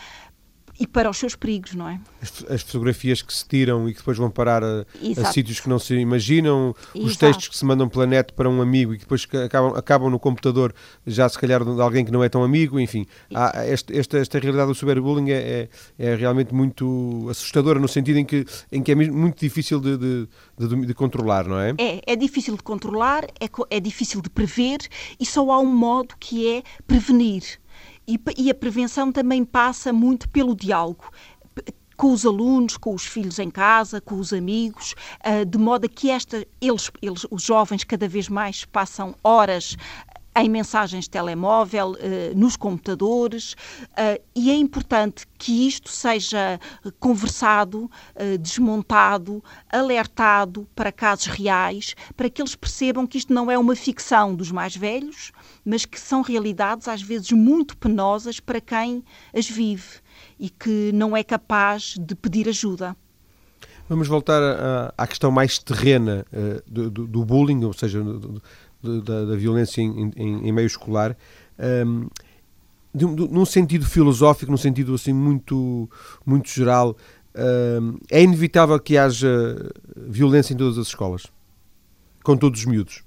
e 0.80 0.88
para 0.88 1.10
os 1.10 1.18
seus 1.18 1.36
perigos, 1.36 1.74
não 1.74 1.88
é? 1.88 2.00
As, 2.22 2.46
as, 2.50 2.62
fotografias 2.62 3.22
que 3.22 3.34
se 3.34 3.48
tiram 3.48 3.88
e 3.88 3.94
que 3.94 4.00
depois 4.00 4.18
vão 4.18 4.30
parar 4.30 4.64
a, 4.64 4.86
a 5.18 5.26
sítios 5.32 5.60
que 5.60 5.70
não 5.70 5.80
se 5.80 5.96
imaginam, 5.96 6.76
Exato. 6.94 7.06
os 7.06 7.18
textos 7.18 7.48
que 7.48 7.58
se 7.58 7.66
mandam 7.66 7.88
pela 7.88 8.06
net 8.06 8.34
para 8.34 8.50
um 8.50 8.62
amigo 8.62 8.94
e 8.94 8.98
que 8.98 9.04
depois 9.04 9.28
acabam, 9.46 9.76
acabam 9.76 10.10
no 10.10 10.20
computador, 10.20 10.74
já 11.06 11.28
se 11.28 11.38
calhar 11.38 11.64
de 11.64 11.82
alguém 11.82 12.06
que 12.06 12.12
não 12.12 12.24
é 12.24 12.30
tão 12.30 12.44
amigo, 12.44 12.80
enfim. 12.80 13.06
Há, 13.34 13.66
este, 13.68 13.98
esta, 13.98 14.18
esta 14.18 14.40
realidade 14.40 14.68
do 14.68 14.76
cyberbullying 14.76 15.32
é, 15.32 15.36
é, 15.36 15.70
é, 15.98 16.16
realmente 16.16 16.54
muito 16.54 17.28
assustadora 17.30 17.80
no 17.80 17.88
sentido 17.88 18.18
em 18.18 18.26
que, 18.26 18.46
em 18.72 18.82
que 18.82 18.92
é 18.92 18.96
muito 18.96 19.40
difícil 19.40 19.80
de, 19.80 19.98
de, 19.98 20.28
de, 20.58 20.86
de 20.88 20.94
controlar, 20.94 21.48
não 21.48 21.60
é? 21.60 21.74
É, 21.78 22.02
é 22.14 22.16
difícil 22.16 22.56
de 22.56 22.64
controlar, 22.64 23.26
é, 23.40 23.50
é 23.70 23.80
difícil 23.80 24.22
de 24.22 24.30
prever 24.30 24.80
e 25.20 25.26
só 25.26 25.50
há 25.52 25.60
um 25.60 25.74
modo 25.74 26.16
que 26.20 26.48
é 26.48 26.64
prevenir 26.88 27.62
e, 28.08 28.20
e 28.38 28.50
a 28.50 28.56
prevenção 28.56 29.12
também 29.12 29.44
passa 29.44 29.94
muito 29.94 30.28
pelo 30.30 30.56
diálogo 30.56 31.12
com 32.02 32.14
os 32.14 32.26
alunos, 32.26 32.78
com 32.78 32.96
os 32.96 33.06
filhos 33.06 33.38
em 33.38 33.52
casa, 33.52 34.02
com 34.02 34.16
os 34.16 34.34
amigos, 34.34 34.96
uh, 35.24 35.46
de 35.46 35.56
modo 35.60 35.86
a 35.86 35.88
que 35.88 36.10
esta, 36.10 36.44
eles, 36.60 36.90
eles, 37.00 37.28
os 37.30 37.44
jovens, 37.44 37.84
cada 37.84 38.08
vez 38.08 38.28
mais 38.28 38.66
passam 38.66 39.14
horas 39.24 39.78
em 40.36 40.50
mensagens 40.50 41.04
de 41.04 41.10
telemóvel, 41.10 41.96
eh, 42.00 42.32
nos 42.34 42.56
computadores, 42.56 43.54
e 44.34 44.50
é 44.50 44.56
importante 44.56 45.28
que 45.38 45.68
isto 45.68 45.90
seja 45.90 46.58
conversado, 47.02 47.92
desmontado, 48.40 49.44
alertado 49.70 50.66
para 50.74 50.90
casos 50.90 51.26
reais, 51.26 51.96
para 52.16 52.30
que 52.30 52.42
eles 52.42 52.56
percebam 52.56 53.06
que 53.06 53.18
isto 53.18 53.34
não 53.34 53.52
é 53.52 53.58
uma 53.58 53.76
ficção 53.76 54.34
dos 54.34 54.54
mais 54.54 54.74
velhos, 54.74 55.34
mas 55.66 55.86
que 55.86 56.00
são 56.00 56.22
realidades 56.22 56.88
às 56.88 57.02
vezes 57.02 57.32
muito 57.32 57.78
penosas 57.78 58.40
para 58.40 58.60
quem 58.60 59.04
as 59.34 59.50
vive 59.50 60.00
e 60.40 60.50
que 60.50 60.92
não 60.94 61.16
é 61.16 61.24
capaz 61.24 61.96
de 62.00 62.16
pedir 62.16 62.48
ajuda. 62.50 62.96
Vamos 63.88 64.08
voltar 64.08 64.42
à, 64.98 65.06
questão 65.06 65.30
mais 65.32 65.60
terrena 65.60 66.26
do, 66.66 66.90
do, 66.90 67.26
bullying, 67.26 67.64
ou 67.66 67.74
seja, 67.74 68.02
da, 68.82 69.36
violência 69.36 69.82
em, 69.82 70.52
meio 70.52 70.66
escolar, 70.66 71.18
de, 72.94 73.06
num 73.06 73.46
sentido 73.46 73.86
filosófico, 73.86 74.52
num 74.52 74.58
sentido 74.58 74.94
assim 74.94 75.14
muito, 75.14 75.90
muito 76.26 76.50
geral, 76.50 76.96
um, 77.82 77.98
é 78.10 78.22
inevitável 78.22 78.80
que 78.80 78.98
haja 78.98 79.30
violência 79.96 80.54
em 80.54 80.58
todas 80.58 80.78
as 80.78 80.88
escolas, 80.88 81.26
com 82.24 82.36
todos 82.36 82.60
os 82.60 82.66
miúdos. 82.66 83.04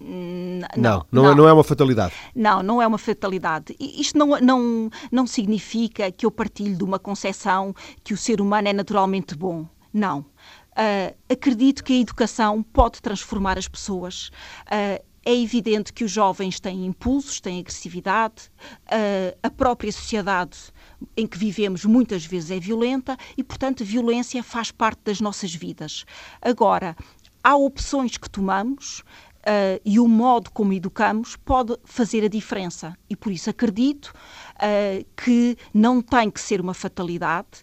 Não, 0.00 0.68
não, 0.76 1.06
não, 1.10 1.30
é, 1.30 1.34
não, 1.34 1.48
é 1.48 1.52
uma 1.52 1.64
fatalidade. 1.64 2.12
Não, 2.34 2.62
não 2.62 2.82
é 2.82 2.86
uma 2.86 2.98
fatalidade. 2.98 3.74
Isto 3.78 4.18
não, 4.18 4.38
não, 4.40 4.90
não 5.10 5.26
significa 5.26 6.10
que 6.10 6.26
eu 6.26 6.30
partilhe 6.30 6.74
de 6.74 6.84
uma 6.84 6.98
concepção 6.98 7.74
que 8.02 8.12
o 8.12 8.16
ser 8.16 8.40
humano 8.40 8.68
é 8.68 8.72
naturalmente 8.72 9.34
bom. 9.34 9.66
Não. 9.92 10.20
Uh, 10.20 11.14
acredito 11.28 11.84
que 11.84 11.92
a 11.92 12.00
educação 12.00 12.62
pode 12.62 13.00
transformar 13.00 13.56
as 13.56 13.68
pessoas. 13.68 14.28
Uh, 14.66 15.02
é 15.26 15.34
evidente 15.34 15.92
que 15.92 16.04
os 16.04 16.10
jovens 16.10 16.60
têm 16.60 16.84
impulsos, 16.84 17.40
têm 17.40 17.60
agressividade, 17.60 18.50
uh, 18.86 19.38
a 19.42 19.50
própria 19.50 19.90
sociedade 19.90 20.58
em 21.16 21.26
que 21.26 21.38
vivemos 21.38 21.84
muitas 21.84 22.26
vezes 22.26 22.50
é 22.50 22.60
violenta 22.60 23.16
e, 23.36 23.42
portanto, 23.42 23.82
a 23.82 23.86
violência 23.86 24.42
faz 24.42 24.70
parte 24.70 25.00
das 25.04 25.20
nossas 25.20 25.54
vidas. 25.54 26.04
Agora, 26.42 26.94
há 27.42 27.56
opções 27.56 28.16
que 28.18 28.28
tomamos 28.28 29.02
uh, 29.46 29.80
e 29.84 30.00
o 30.00 30.08
modo 30.08 30.50
como 30.50 30.72
educamos 30.72 31.36
pode 31.36 31.76
fazer 31.84 32.24
a 32.24 32.28
diferença. 32.28 32.96
E 33.08 33.16
por 33.16 33.32
isso 33.32 33.50
acredito 33.50 34.12
uh, 34.56 35.04
que 35.16 35.56
não 35.72 36.02
tem 36.02 36.30
que 36.30 36.40
ser 36.40 36.60
uma 36.60 36.74
fatalidade, 36.74 37.62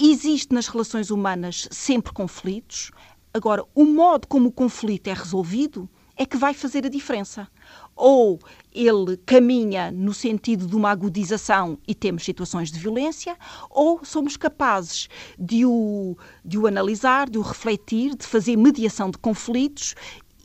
Existe 0.00 0.54
nas 0.54 0.68
relações 0.68 1.10
humanas 1.10 1.66
sempre 1.72 2.12
conflitos. 2.12 2.92
Agora, 3.34 3.64
o 3.74 3.84
modo 3.84 4.28
como 4.28 4.48
o 4.48 4.52
conflito 4.52 5.08
é 5.08 5.12
resolvido 5.12 5.90
é 6.16 6.24
que 6.24 6.36
vai 6.36 6.54
fazer 6.54 6.86
a 6.86 6.88
diferença. 6.88 7.48
Ou 7.96 8.38
ele 8.72 9.16
caminha 9.26 9.90
no 9.90 10.14
sentido 10.14 10.68
de 10.68 10.76
uma 10.76 10.90
agudização 10.90 11.76
e 11.86 11.96
temos 11.96 12.24
situações 12.24 12.70
de 12.70 12.78
violência, 12.78 13.36
ou 13.68 14.04
somos 14.04 14.36
capazes 14.36 15.08
de 15.36 15.66
o, 15.66 16.16
de 16.44 16.56
o 16.56 16.68
analisar, 16.68 17.28
de 17.28 17.38
o 17.38 17.42
refletir, 17.42 18.14
de 18.14 18.24
fazer 18.24 18.56
mediação 18.56 19.10
de 19.10 19.18
conflitos 19.18 19.96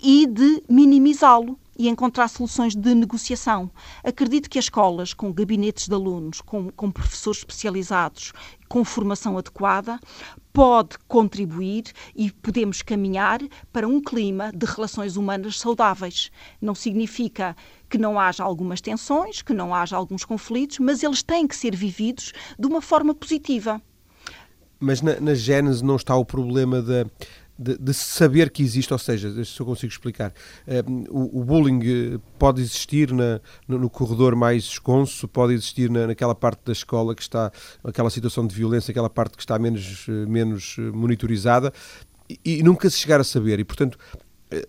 e 0.03 0.27
de 0.27 0.61
minimizá-lo 0.69 1.57
e 1.77 1.87
encontrar 1.87 2.27
soluções 2.27 2.75
de 2.75 2.93
negociação. 2.93 3.71
Acredito 4.03 4.49
que 4.49 4.59
as 4.59 4.65
escolas, 4.65 5.13
com 5.13 5.31
gabinetes 5.31 5.87
de 5.87 5.93
alunos, 5.93 6.41
com, 6.41 6.69
com 6.69 6.91
professores 6.91 7.39
especializados, 7.39 8.31
com 8.67 8.83
formação 8.83 9.37
adequada, 9.37 9.99
pode 10.51 10.99
contribuir 11.07 11.85
e 12.15 12.31
podemos 12.31 12.81
caminhar 12.81 13.39
para 13.71 13.87
um 13.87 13.99
clima 13.99 14.51
de 14.53 14.65
relações 14.65 15.15
humanas 15.15 15.59
saudáveis. 15.59 16.29
Não 16.61 16.75
significa 16.75 17.55
que 17.89 17.97
não 17.97 18.19
haja 18.19 18.43
algumas 18.43 18.81
tensões, 18.81 19.41
que 19.41 19.53
não 19.53 19.73
haja 19.73 19.95
alguns 19.95 20.25
conflitos, 20.25 20.77
mas 20.79 21.01
eles 21.01 21.23
têm 21.23 21.47
que 21.47 21.55
ser 21.55 21.75
vividos 21.75 22.33
de 22.59 22.67
uma 22.67 22.81
forma 22.81 23.15
positiva. 23.15 23.81
Mas 24.79 25.01
na, 25.01 25.19
na 25.19 25.33
gênese 25.33 25.83
não 25.83 25.95
está 25.95 26.15
o 26.15 26.25
problema 26.25 26.81
da 26.81 27.03
de, 27.03 27.11
de, 27.57 27.93
saber 27.93 28.49
que 28.49 28.63
existe, 28.63 28.91
ou 28.91 28.99
seja, 28.99 29.43
se 29.45 29.59
eu 29.59 29.65
consigo 29.65 29.91
explicar, 29.91 30.33
uh, 30.67 30.91
o, 31.09 31.41
o, 31.41 31.43
bullying 31.43 31.79
eh, 31.83 32.19
pode 32.39 32.61
existir 32.61 33.11
na, 33.11 33.39
no, 33.67 33.77
no, 33.77 33.89
corredor 33.89 34.35
mais 34.35 34.63
esconso, 34.63 35.27
pode 35.27 35.53
existir 35.53 35.89
na, 35.89 36.07
naquela 36.07 36.33
parte 36.33 36.61
da 36.65 36.71
escola 36.71 37.13
que 37.13 37.21
está, 37.21 37.51
aquela 37.83 38.09
situação 38.09 38.47
de 38.47 38.55
violência, 38.55 38.91
aquela 38.91 39.09
parte 39.09 39.37
que 39.37 39.43
está 39.43 39.57
menos, 39.59 40.07
eh, 40.09 40.25
menos 40.25 40.77
monitorizada, 40.93 41.71
e, 42.27 42.39
e 42.59 42.63
nunca 42.63 42.89
se 42.89 42.97
chegar 42.97 43.19
a 43.19 43.23
saber. 43.23 43.59
E, 43.59 43.63
portanto, 43.63 43.97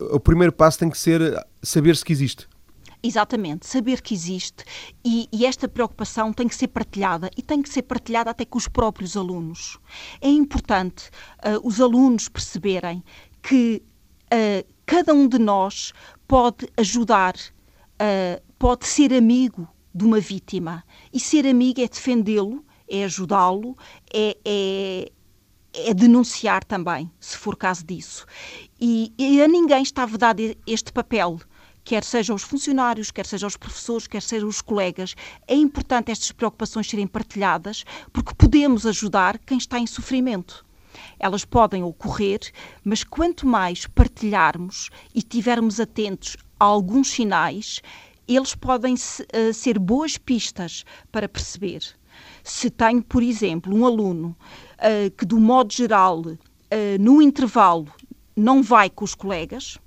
o 0.01 0.21
primeiro 0.21 0.53
passo 0.53 0.79
tem 0.79 0.91
que 0.91 0.99
ser 0.99 1.35
saber-se 1.63 2.05
que 2.05 2.13
existe. 2.13 2.47
Exatamente, 3.07 3.67
saber 3.67 4.01
que 4.01 4.15
existe 4.15 4.65
e, 5.05 5.29
e, 5.31 5.45
esta 5.45 5.69
preocupação 5.69 6.33
tem 6.33 6.49
que 6.49 6.55
ser 6.55 6.69
partilhada 6.69 7.31
e 7.37 7.43
tem 7.43 7.61
que 7.61 7.69
ser 7.69 7.83
partilhada 7.83 8.31
até 8.31 8.47
com 8.47 8.57
os 8.57 8.67
próprios 8.67 9.15
alunos. 9.15 9.79
É 10.23 10.29
importante 10.31 11.11
uh, 11.45 11.61
os 11.63 11.83
alunos 11.83 12.31
perceberem 12.31 13.05
que 13.43 13.83
uh, 14.33 14.67
cada 14.87 15.13
um 15.13 15.29
de 15.29 15.39
nós 15.39 15.93
pode 16.27 16.67
ajudar, 16.79 17.35
uh, 17.37 18.43
pode 18.59 18.87
ser 18.87 19.13
amigo 19.13 19.69
de 19.95 20.03
uma 20.03 20.19
vítima 20.19 20.83
e 21.13 21.21
ser 21.21 21.47
amigo 21.47 21.83
é 21.83 21.87
defendê-lo, 21.87 22.65
é 22.89 23.05
ajudá-lo, 23.05 23.77
é, 24.15 24.39
é 24.47 25.13
é 25.77 25.93
denunciar 25.93 26.63
também, 26.63 27.11
se 27.19 27.37
for 27.37 27.57
caso 27.57 27.85
disso. 27.85 28.25
E, 28.81 29.13
e, 29.19 29.43
a 29.43 29.49
ninguém 29.49 29.83
está 29.83 30.07
vedado 30.07 30.41
este 30.67 30.93
papel 30.93 31.41
quer 31.85 32.03
sejam 32.03 32.35
os 32.35 32.43
funcionários, 32.43 33.11
quer 33.11 33.27
sejam 33.27 33.47
os 33.47 33.57
professores, 33.57 34.07
quer 34.07 34.23
sejam 34.23 34.49
os 34.49 34.63
colegas. 34.63 35.15
É 35.47 35.55
importante 35.55 36.11
estas 36.11 36.33
preocupações 36.33 36.89
serem 36.89 37.07
partilhadas 37.07 37.85
porque 38.13 38.35
podemos 38.35 38.87
ajudar 38.87 39.39
quem 39.39 39.59
está 39.59 39.79
em 39.79 39.87
sofrimento. 39.87 40.65
Elas 41.19 41.45
podem 41.45 41.83
ocorrer, 41.83 42.41
mas 42.83 43.05
quanto 43.05 43.47
mais 43.47 43.87
partilharmos 43.87 44.91
e 45.15 45.23
tivermos 45.23 45.79
atentos 45.79 46.37
a 46.59 46.65
alguns 46.65 47.11
sinais, 47.11 47.83
eles 48.27 48.55
podem 48.55 48.95
uh, 48.95 49.53
ser 49.53 49.79
boas 49.79 50.17
pistas 50.17 50.85
para 51.13 51.29
perceber. 51.29 51.83
Se 52.43 52.71
tenho, 52.71 53.03
por 53.03 53.23
exemplo, 53.23 53.75
um 53.75 53.85
aluno 53.85 54.37
uh, 54.79 55.11
que, 55.17 55.27
do 55.27 55.39
modo 55.39 55.73
geral, 55.73 56.21
uh, 56.21 56.39
no 56.99 57.21
intervalo, 57.21 57.93
não 58.37 58.63
vai 58.63 58.89
com 58.89 59.05
os 59.05 59.15
colegas, 59.15 59.79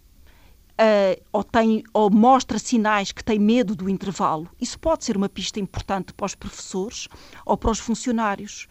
uh, 0.79 1.21
ou, 1.31 1.43
tem, 1.43 1.83
ou 1.93 2.09
mostra 2.09 2.59
sinais 2.59 3.11
que 3.11 3.23
tem 3.23 3.39
medo 3.39 3.75
do 3.75 3.89
intervalo, 3.89 4.49
isso 4.59 4.79
pode 4.79 5.03
ser 5.03 5.17
uma 5.17 5.29
pista 5.29 5.59
importante 5.59 6.13
para 6.13 6.25
os 6.25 6.35
professores 6.35 7.07
ou 7.45 7.57
para 7.57 7.71
os 7.71 7.79
funcionários. 7.79 8.67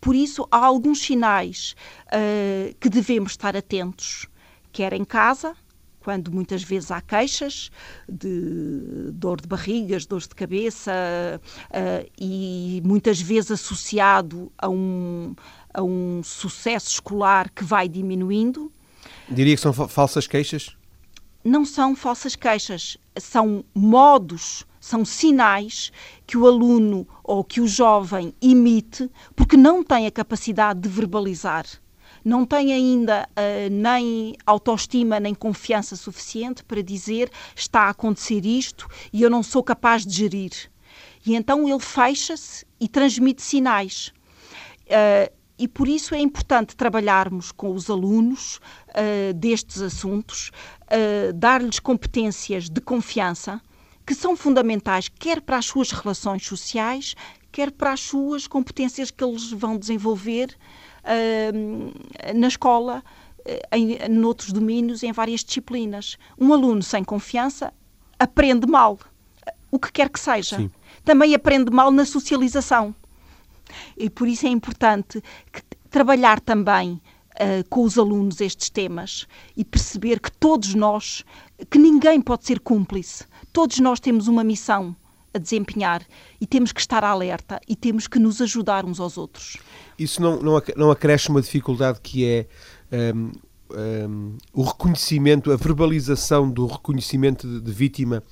Por 0.00 0.14
isso, 0.14 0.46
há 0.50 0.64
alguns 0.64 1.00
sinais 1.02 1.74
uh, 2.06 2.74
que 2.78 2.88
devemos 2.88 3.32
estar 3.32 3.56
atentos, 3.56 4.26
quer 4.70 4.92
em 4.92 5.04
casa, 5.04 5.56
quando 6.00 6.32
muitas 6.32 6.62
vezes 6.62 6.90
há 6.90 7.00
queixas 7.00 7.70
de 8.08 9.10
dor 9.12 9.40
de 9.40 9.48
barrigas, 9.48 10.06
dores 10.06 10.28
de 10.28 10.34
cabeça, 10.34 10.92
uh, 11.42 12.10
e 12.18 12.80
muitas 12.84 13.20
vezes 13.20 13.50
associado 13.50 14.50
a 14.56 14.68
um, 14.68 15.34
a 15.74 15.82
um 15.82 16.22
sucesso 16.22 16.88
escolar 16.88 17.50
que 17.50 17.64
vai 17.64 17.88
diminuindo. 17.88 18.72
Diria 19.28 19.54
que 19.54 19.60
são 19.60 19.72
falsas 19.72 20.26
queixas? 20.26 20.77
Não 21.48 21.64
são 21.64 21.96
falsas 21.96 22.36
queixas, 22.36 22.98
são 23.16 23.64
modos, 23.74 24.66
são 24.78 25.04
sinais 25.04 25.90
que 26.26 26.36
o 26.36 26.46
aluno 26.46 27.08
ou 27.24 27.42
que 27.42 27.60
o 27.60 27.66
jovem 27.66 28.34
imite 28.40 29.10
porque 29.34 29.56
não 29.56 29.82
tem 29.82 30.06
a 30.06 30.10
capacidade 30.10 30.80
de 30.80 30.88
verbalizar. 30.88 31.64
Não 32.22 32.44
tem 32.44 32.72
ainda 32.72 33.26
uh, 33.30 33.70
nem 33.70 34.36
autoestima 34.44 35.18
nem 35.18 35.34
confiança 35.34 35.96
suficiente 35.96 36.62
para 36.62 36.82
dizer 36.82 37.30
está 37.56 37.82
a 37.82 37.90
acontecer 37.90 38.44
isto 38.44 38.86
e 39.10 39.22
eu 39.22 39.30
não 39.30 39.42
sou 39.42 39.62
capaz 39.62 40.04
de 40.04 40.14
gerir. 40.14 40.70
E 41.24 41.34
então 41.34 41.66
ele 41.66 41.80
fecha-se 41.80 42.66
e 42.78 42.86
transmite 42.86 43.40
sinais. 43.40 44.12
Uh, 44.86 45.37
e 45.58 45.66
por 45.66 45.88
isso 45.88 46.14
é 46.14 46.20
importante 46.20 46.76
trabalharmos 46.76 47.50
com 47.50 47.72
os 47.72 47.90
alunos 47.90 48.60
uh, 48.90 49.32
destes 49.34 49.82
assuntos, 49.82 50.52
uh, 50.84 51.32
dar-lhes 51.32 51.80
competências 51.80 52.70
de 52.70 52.80
confiança 52.80 53.60
que 54.06 54.14
são 54.14 54.36
fundamentais 54.36 55.08
quer 55.08 55.40
para 55.40 55.58
as 55.58 55.66
suas 55.66 55.90
relações 55.90 56.46
sociais, 56.46 57.14
quer 57.52 57.70
para 57.70 57.92
as 57.92 58.00
suas 58.00 58.46
competências 58.46 59.10
que 59.10 59.22
eles 59.22 59.50
vão 59.50 59.76
desenvolver 59.76 60.56
uh, 61.04 62.34
na 62.34 62.48
escola, 62.48 63.02
em 63.72 64.08
noutros 64.10 64.52
domínios, 64.52 65.02
em 65.02 65.10
várias 65.10 65.42
disciplinas. 65.42 66.18
Um 66.38 66.52
aluno 66.52 66.82
sem 66.82 67.02
confiança 67.02 67.72
aprende 68.18 68.66
mal, 68.66 68.98
o 69.70 69.78
que 69.78 69.90
quer 69.90 70.10
que 70.10 70.20
seja. 70.20 70.56
Sim. 70.56 70.70
Também 71.04 71.34
aprende 71.34 71.70
mal 71.70 71.90
na 71.90 72.04
socialização. 72.04 72.94
E 73.96 74.08
por 74.10 74.28
isso 74.28 74.46
é 74.46 74.50
importante 74.50 75.22
que, 75.52 75.62
trabalhar 75.90 76.40
também 76.40 76.92
uh, 77.34 77.68
com 77.68 77.82
os 77.82 77.98
alunos 77.98 78.40
estes 78.40 78.70
temas 78.70 79.26
e 79.56 79.64
perceber 79.64 80.20
que 80.20 80.30
todos 80.30 80.74
nós, 80.74 81.24
que 81.70 81.78
ninguém 81.78 82.20
pode 82.20 82.46
ser 82.46 82.60
cúmplice, 82.60 83.24
todos 83.52 83.78
nós 83.78 84.00
temos 84.00 84.28
uma 84.28 84.44
missão 84.44 84.94
a 85.32 85.38
desempenhar 85.38 86.02
e 86.40 86.46
temos 86.46 86.72
que 86.72 86.80
estar 86.80 87.04
alerta 87.04 87.60
e 87.68 87.76
temos 87.76 88.06
que 88.06 88.18
nos 88.18 88.40
ajudar 88.40 88.84
uns 88.84 88.98
aos 89.00 89.18
outros. 89.18 89.56
Isso 89.98 90.22
não, 90.22 90.40
não, 90.40 90.62
não 90.76 90.90
acresce 90.90 91.28
uma 91.28 91.40
dificuldade 91.40 92.00
que 92.02 92.24
é 92.24 92.46
um, 93.14 93.32
um, 93.70 94.38
o 94.52 94.62
reconhecimento, 94.62 95.52
a 95.52 95.56
verbalização 95.56 96.50
do 96.50 96.66
reconhecimento 96.66 97.46
de, 97.46 97.60
de 97.60 97.72
vítima 97.72 98.22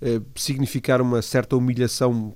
uh, 0.00 0.24
significar 0.34 1.00
uma 1.00 1.20
certa 1.20 1.56
humilhação 1.56 2.34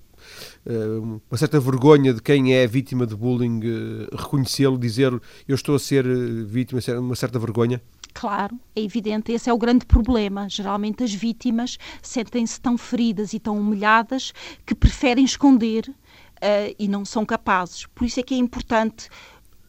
uma 0.66 1.37
certa 1.37 1.59
vergonha 1.59 2.12
de 2.12 2.20
quem 2.20 2.55
é 2.55 2.66
vítima 2.66 3.07
de 3.07 3.16
bullying, 3.16 3.61
eh, 3.64 4.16
reconhecê-lo, 4.16 4.79
dizer 4.79 5.12
eu 5.49 5.55
estou 5.55 5.75
a 5.75 5.79
ser 5.79 6.05
eh, 6.07 6.44
vítima, 6.44 6.81
uma 6.99 7.16
certa 7.16 7.38
vergonha? 7.38 7.83
Claro, 8.12 8.59
é 8.77 8.83
evidente, 8.83 9.33
esse 9.33 9.49
é 9.49 9.53
o 9.53 9.59
grande 9.59 9.87
problema. 9.87 10.49
Geralmente 10.49 11.03
as 11.03 11.14
vítimas 11.14 11.79
sentem-se 12.03 12.61
tão 12.61 12.77
feridas 12.77 13.33
e 13.33 13.38
tão 13.38 13.59
humilhadas 13.59 14.33
que 14.66 14.75
preferem 14.75 15.25
esconder 15.25 15.88
uh, 15.88 16.75
e 16.79 16.88
não 16.88 17.05
são 17.05 17.25
capazes. 17.25 17.87
Por 17.87 18.05
isso 18.05 18.18
é 18.20 18.23
que 18.23 18.35
é 18.35 18.37
importante 18.37 19.09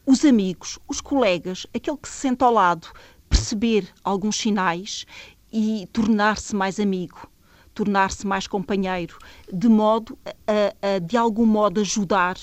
os 0.04 0.24
amigos, 0.24 0.78
os 0.88 1.00
colegas, 1.00 1.66
aquele 1.72 1.96
que 1.96 2.08
se 2.08 2.16
sente 2.16 2.42
ao 2.42 2.52
lado, 2.52 2.88
perceber 3.28 3.88
alguns 4.02 4.36
sinais 4.36 5.06
e 5.52 5.88
tornar-se 5.92 6.54
mais 6.54 6.80
amigo 6.80 7.31
tornar-se 7.74 8.26
mais 8.26 8.46
companheiro, 8.46 9.18
de 9.52 9.68
modo 9.68 10.18
a, 10.26 10.96
a, 10.96 10.98
de 10.98 11.16
algum 11.16 11.46
modo 11.46 11.80
ajudar 11.80 12.36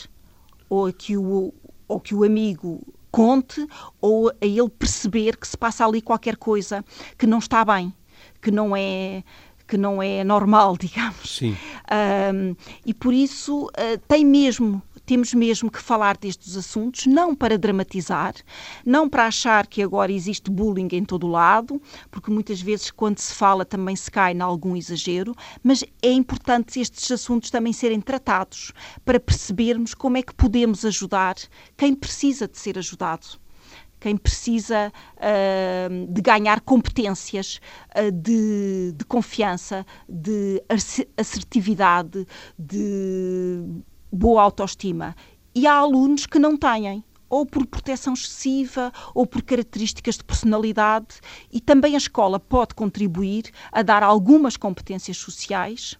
ou 0.69 0.87
a 0.87 0.93
que 0.93 1.17
o, 1.17 1.53
ou 1.87 1.99
que 1.99 2.13
o 2.13 2.23
amigo 2.23 2.81
conte 3.11 3.65
ou 3.99 4.29
a 4.29 4.33
ele 4.41 4.69
perceber 4.69 5.37
que 5.37 5.47
se 5.47 5.57
passa 5.57 5.85
ali 5.85 6.01
qualquer 6.01 6.37
coisa 6.37 6.85
que 7.17 7.25
não 7.25 7.39
está 7.39 7.65
bem, 7.65 7.93
que 8.41 8.51
não 8.51 8.75
é 8.75 9.23
que 9.67 9.77
não 9.77 10.01
é 10.01 10.23
normal, 10.23 10.75
digamos. 10.81 11.37
Sim. 11.37 11.55
Um, 12.33 12.55
e 12.83 12.91
por 12.91 13.13
isso 13.13 13.65
uh, 13.67 13.97
tem 14.07 14.25
mesmo 14.25 14.81
temos 15.09 15.33
mesmo 15.33 15.71
que 15.71 15.81
falar 15.81 16.15
destes 16.15 16.55
assuntos, 16.55 17.07
não 17.07 17.33
para 17.33 17.57
dramatizar, 17.57 18.35
não 18.85 19.09
para 19.09 19.25
achar 19.25 19.65
que 19.65 19.81
agora 19.81 20.11
existe 20.11 20.51
bullying 20.51 20.87
em 20.91 21.03
todo 21.03 21.25
o 21.25 21.31
lado, 21.31 21.81
porque 22.11 22.29
muitas 22.29 22.61
vezes 22.61 22.91
quando 22.91 23.17
se 23.17 23.33
fala 23.33 23.65
também 23.65 23.95
se 23.95 24.11
cai 24.11 24.33
em 24.33 24.41
algum 24.41 24.75
exagero, 24.75 25.33
mas 25.63 25.83
é 26.03 26.11
importante 26.11 26.79
estes 26.79 27.11
assuntos 27.11 27.49
também 27.49 27.73
serem 27.73 27.99
tratados 27.99 28.71
para 29.03 29.19
percebermos 29.19 29.95
como 29.95 30.15
é 30.15 30.21
que 30.21 30.31
podemos 30.31 30.85
ajudar 30.85 31.37
quem 31.75 31.95
precisa 31.95 32.47
de 32.47 32.59
ser 32.59 32.77
ajudado 32.77 33.39
quem 33.99 34.15
precisa 34.15 34.93
uh, 35.17 36.07
de 36.07 36.21
ganhar 36.21 36.61
competências 36.61 37.59
uh, 37.97 38.09
de, 38.09 38.93
de, 38.95 39.03
confiança, 39.03 39.85
de 40.07 40.63
assertividade, 41.17 42.25
de 42.57 43.83
boa 44.11 44.41
autoestima. 44.43 45.15
E 45.53 45.65
há 45.67 45.73
alunos 45.73 46.25
que 46.25 46.39
não 46.39 46.55
têm, 46.55 47.03
ou 47.29 47.45
por 47.45 47.65
proteção 47.65 48.13
excessiva, 48.13 48.91
ou 49.13 49.25
por 49.25 49.41
características 49.41 50.17
de 50.17 50.23
personalidade, 50.23 51.19
e 51.51 51.61
também 51.61 51.95
a 51.95 51.97
escola 51.97 52.39
pode 52.39 52.73
contribuir 52.73 53.51
a 53.71 53.81
dar 53.81 54.03
algumas 54.03 54.57
competências 54.57 55.17
sociais 55.17 55.97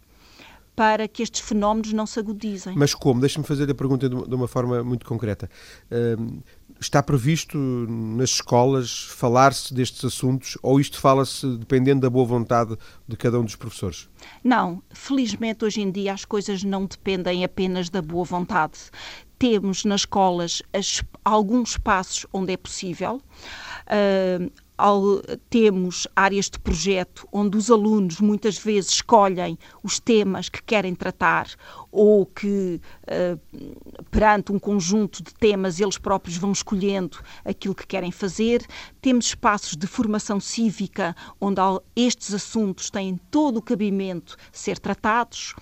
para 0.76 1.10
que 1.10 1.22
estes 1.22 1.42
fenómenos 1.42 1.92
não 1.92 2.06
se 2.06 2.18
agudizem. 2.20 2.74
Mas 2.78 2.94
como? 2.94 3.20
Deixa-me 3.20 3.46
fazer 3.46 3.70
a 3.70 3.76
pergunta 3.76 4.08
de 4.08 4.16
uma 4.16 4.48
forma 4.48 4.82
muito 4.82 5.06
concreta. 5.06 5.50
Está 6.80 7.04
previsto 7.04 7.58
nas 7.58 8.30
escolas 8.30 9.04
falar-se 9.04 9.74
destes 9.74 10.06
assuntos 10.06 10.58
ou 10.64 10.80
isto 10.80 10.98
fala-se 10.98 11.46
dependendo 11.58 12.00
da 12.00 12.10
boa 12.10 12.26
vontade 12.26 12.78
de 13.06 13.18
cada 13.18 13.38
um 13.38 13.44
dos 13.44 13.58
professores? 13.58 14.08
Não, 14.42 14.82
felizmente 14.90 15.66
hoje 15.66 15.82
em 15.82 15.92
dia 15.92 16.14
as 16.14 16.24
coisas 16.24 16.64
não 16.64 16.86
dependem 16.86 17.44
apenas 17.44 17.90
da 17.90 18.02
boa 18.02 18.24
vontade. 18.24 18.80
Temos 19.38 19.84
nas 19.84 20.02
escolas 20.02 20.62
as, 20.72 21.04
alguns 21.24 21.72
espaços 21.72 22.26
onde 22.32 22.54
é 22.54 22.58
possível. 22.58 23.22
Uh, 23.86 24.50
temos 25.50 26.08
áreas 26.16 26.50
de 26.50 26.58
projeto 26.58 27.28
onde 27.34 27.58
os 27.58 27.70
alunos 27.70 28.22
muitas 28.22 28.58
vezes 28.58 28.92
escolhem 28.92 29.58
os 29.84 30.00
temas 30.00 30.48
que 30.48 30.64
querem 30.64 30.96
tratar 30.96 31.48
ou 31.92 32.26
que, 32.26 32.80
uh, 33.04 34.06
perante 34.12 34.52
um 34.52 34.60
conjunto 34.60 35.24
de 35.24 35.34
temas, 35.34 35.80
eles 35.80 35.98
próprios 35.98 36.38
vão 36.38 36.52
escolhendo 36.52 37.20
aquilo 37.44 37.76
que 37.76 37.88
querem 37.88 38.12
fazer. 38.12 38.66
Temos 39.02 39.28
espaços 39.28 39.76
de 39.76 39.88
formação 39.88 40.40
cívica 40.40 41.16
onde 41.40 41.60
estes 41.96 42.34
assuntos 42.34 42.90
têm 42.90 43.20
todo 43.30 43.58
o 43.58 43.62
cabimento 43.62 44.38
ser 44.52 44.78
tratados. 44.78 45.54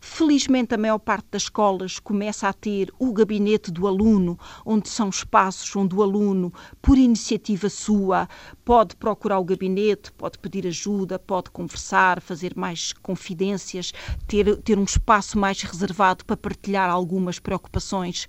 Felizmente, 0.00 0.74
a 0.74 0.78
maior 0.78 0.98
parte 0.98 1.26
das 1.30 1.42
escolas 1.42 1.98
começa 1.98 2.48
a 2.48 2.52
ter 2.52 2.92
o 2.98 3.12
gabinete 3.12 3.70
do 3.70 3.86
aluno, 3.86 4.38
onde 4.64 4.88
são 4.88 5.08
espaços 5.08 5.74
onde 5.76 5.94
o 5.94 6.02
aluno, 6.02 6.52
por 6.82 6.98
iniciativa 6.98 7.68
sua, 7.68 8.28
pode 8.64 8.96
procurar 8.96 9.38
o 9.38 9.44
gabinete, 9.44 10.12
pode 10.12 10.38
pedir 10.38 10.66
ajuda, 10.66 11.18
pode 11.18 11.50
conversar, 11.50 12.20
fazer 12.20 12.54
mais 12.56 12.92
confidências, 12.92 13.92
ter, 14.26 14.56
ter 14.62 14.78
um 14.78 14.84
espaço 14.84 15.38
mais 15.38 15.62
reservado 15.74 16.24
para 16.24 16.36
partilhar 16.36 16.88
algumas 16.88 17.38
preocupações 17.38 18.26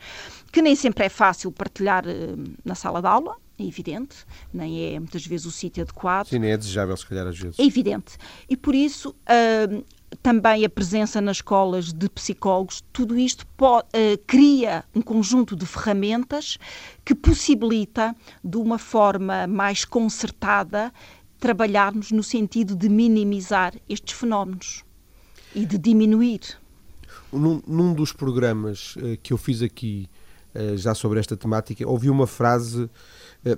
que 0.51 0.61
nem 0.61 0.75
sempre 0.75 1.05
é 1.05 1.09
fácil 1.09 1.51
partilhar 1.51 2.05
uh, 2.05 2.43
na 2.63 2.75
sala 2.75 3.01
de 3.01 3.07
aula, 3.07 3.37
é 3.57 3.63
evidente, 3.63 4.17
nem 4.53 4.95
é 4.95 4.99
muitas 4.99 5.25
vezes 5.25 5.45
o 5.45 5.51
sítio 5.51 5.83
adequado. 5.83 6.27
Sim, 6.27 6.39
nem 6.39 6.51
é 6.51 6.57
desejável, 6.57 6.95
se 6.97 7.05
calhar, 7.05 7.25
às 7.27 7.37
vezes. 7.37 7.57
É 7.57 7.63
evidente. 7.63 8.17
E 8.49 8.57
por 8.57 8.75
isso, 8.75 9.09
uh, 9.09 9.85
também 10.21 10.65
a 10.65 10.69
presença 10.69 11.21
nas 11.21 11.37
escolas 11.37 11.93
de 11.93 12.09
psicólogos, 12.09 12.83
tudo 12.91 13.17
isto 13.17 13.45
pode, 13.55 13.87
uh, 13.87 14.17
cria 14.27 14.83
um 14.93 15.01
conjunto 15.01 15.55
de 15.55 15.65
ferramentas 15.65 16.57
que 17.03 17.15
possibilita, 17.15 18.15
de 18.43 18.57
uma 18.57 18.77
forma 18.77 19.47
mais 19.47 19.85
concertada, 19.85 20.91
trabalharmos 21.39 22.11
no 22.11 22.23
sentido 22.23 22.75
de 22.75 22.89
minimizar 22.89 23.73
estes 23.87 24.17
fenómenos 24.17 24.83
e 25.53 25.65
de 25.65 25.77
diminuir. 25.77 26.41
Num, 27.31 27.61
num 27.67 27.93
dos 27.93 28.13
programas 28.13 28.95
uh, 28.95 29.17
que 29.21 29.33
eu 29.33 29.37
fiz 29.37 29.61
aqui 29.61 30.07
uh, 30.55 30.77
já 30.77 30.93
sobre 30.93 31.19
esta 31.19 31.35
temática, 31.35 31.87
ouvi 31.87 32.09
uma 32.09 32.27
frase, 32.27 32.89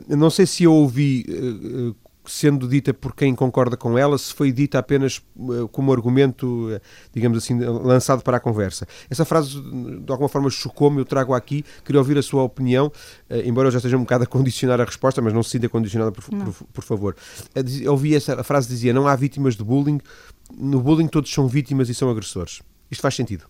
não 0.08 0.30
sei 0.30 0.46
se 0.46 0.64
eu 0.64 0.74
ouvi 0.74 1.26
sendo 2.28 2.68
dita 2.68 2.94
por 2.94 3.16
quem 3.16 3.34
concorda 3.34 3.78
com 3.78 3.98
ela, 3.98 4.18
se 4.18 4.34
foi 4.34 4.52
dita 4.52 4.78
apenas 4.78 5.22
eh, 5.38 5.68
como 5.72 5.92
argumento, 5.92 6.70
eh, 6.72 6.82
digamos 7.14 7.38
assim, 7.38 7.60
lançado 7.60 8.22
para 8.22 8.38
a 8.38 8.40
conversa. 8.40 8.86
Essa 9.10 9.26
frase, 9.26 9.60
de 9.60 10.12
alguma 10.12 10.30
forma, 10.30 10.50
chocou-me, 10.50 11.00
eu 11.00 11.06
trago 11.06 11.34
aqui, 11.34 11.64
queria 11.84 12.00
ouvir 12.00 12.18
a 12.18 12.22
sua 12.22 12.44
opinião, 12.44 12.92
eh, 13.30 13.44
embora 13.46 13.68
eu 13.68 13.72
já 13.72 13.78
esteja 13.78 13.98
um 13.98 14.02
bocado 14.02 14.26
a 14.26 14.28
condicionar 14.28 14.80
a 14.82 14.84
resposta, 14.84 15.22
mas 15.22 15.34
não 15.34 15.42
se 15.42 15.52
sinta 15.52 15.70
condicionada, 15.70 16.12
por, 16.12 16.24
por, 16.24 16.68
por, 16.74 16.84
favor. 16.84 17.16
Eu 17.82 17.94
ouvi 17.94 18.16
essa 18.16 18.44
frase 18.44 18.68
dizia, 18.68 18.94
não 18.94 19.08
há 19.08 19.16
vítimas 19.16 19.56
de 19.56 19.64
bullying, 19.64 20.00
no 20.56 20.82
bullying 20.82 21.08
todos 21.08 21.32
são 21.32 21.48
vítimas 21.48 21.90
e 21.90 21.96
são 21.96 22.10
agressores. 22.10 22.62
Isto 22.92 23.02
faz 23.02 23.16
sentido? 23.16 23.46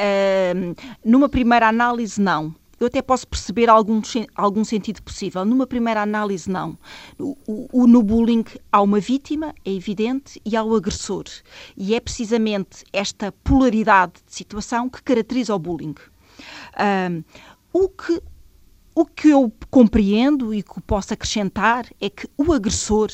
Uh, 0.00 0.74
numa 1.04 1.28
primeira 1.28 1.68
análise, 1.68 2.20
não 2.20 2.54
eu 2.80 2.86
até 2.86 3.02
posso 3.02 3.28
perceber 3.28 3.68
algum, 3.68 4.00
algum 4.34 4.64
sentido 4.64 5.02
possível. 5.02 5.44
Numa 5.44 5.66
primeira 5.66 6.00
análise, 6.00 6.50
não. 6.50 6.78
O, 7.18 7.68
o, 7.70 7.86
no 7.86 8.02
bullying 8.02 8.42
há 8.72 8.80
uma 8.80 8.98
vítima, 8.98 9.54
é 9.66 9.70
evidente, 9.70 10.40
e 10.46 10.56
há 10.56 10.64
o 10.64 10.74
agressor. 10.74 11.24
E 11.76 11.94
é 11.94 12.00
precisamente 12.00 12.82
esta 12.90 13.30
polaridade 13.44 14.14
de 14.26 14.34
situação 14.34 14.88
que 14.88 15.02
caracteriza 15.02 15.54
o 15.54 15.58
bullying. 15.58 15.94
O 17.70 17.86
que 17.86 18.22
o 18.92 19.04
que 19.04 19.28
eu 19.28 19.52
compreendo 19.70 20.52
e 20.52 20.62
que 20.62 20.80
posso 20.80 21.14
acrescentar 21.14 21.86
é 22.00 22.10
que 22.10 22.28
o 22.36 22.52
agressor 22.52 23.10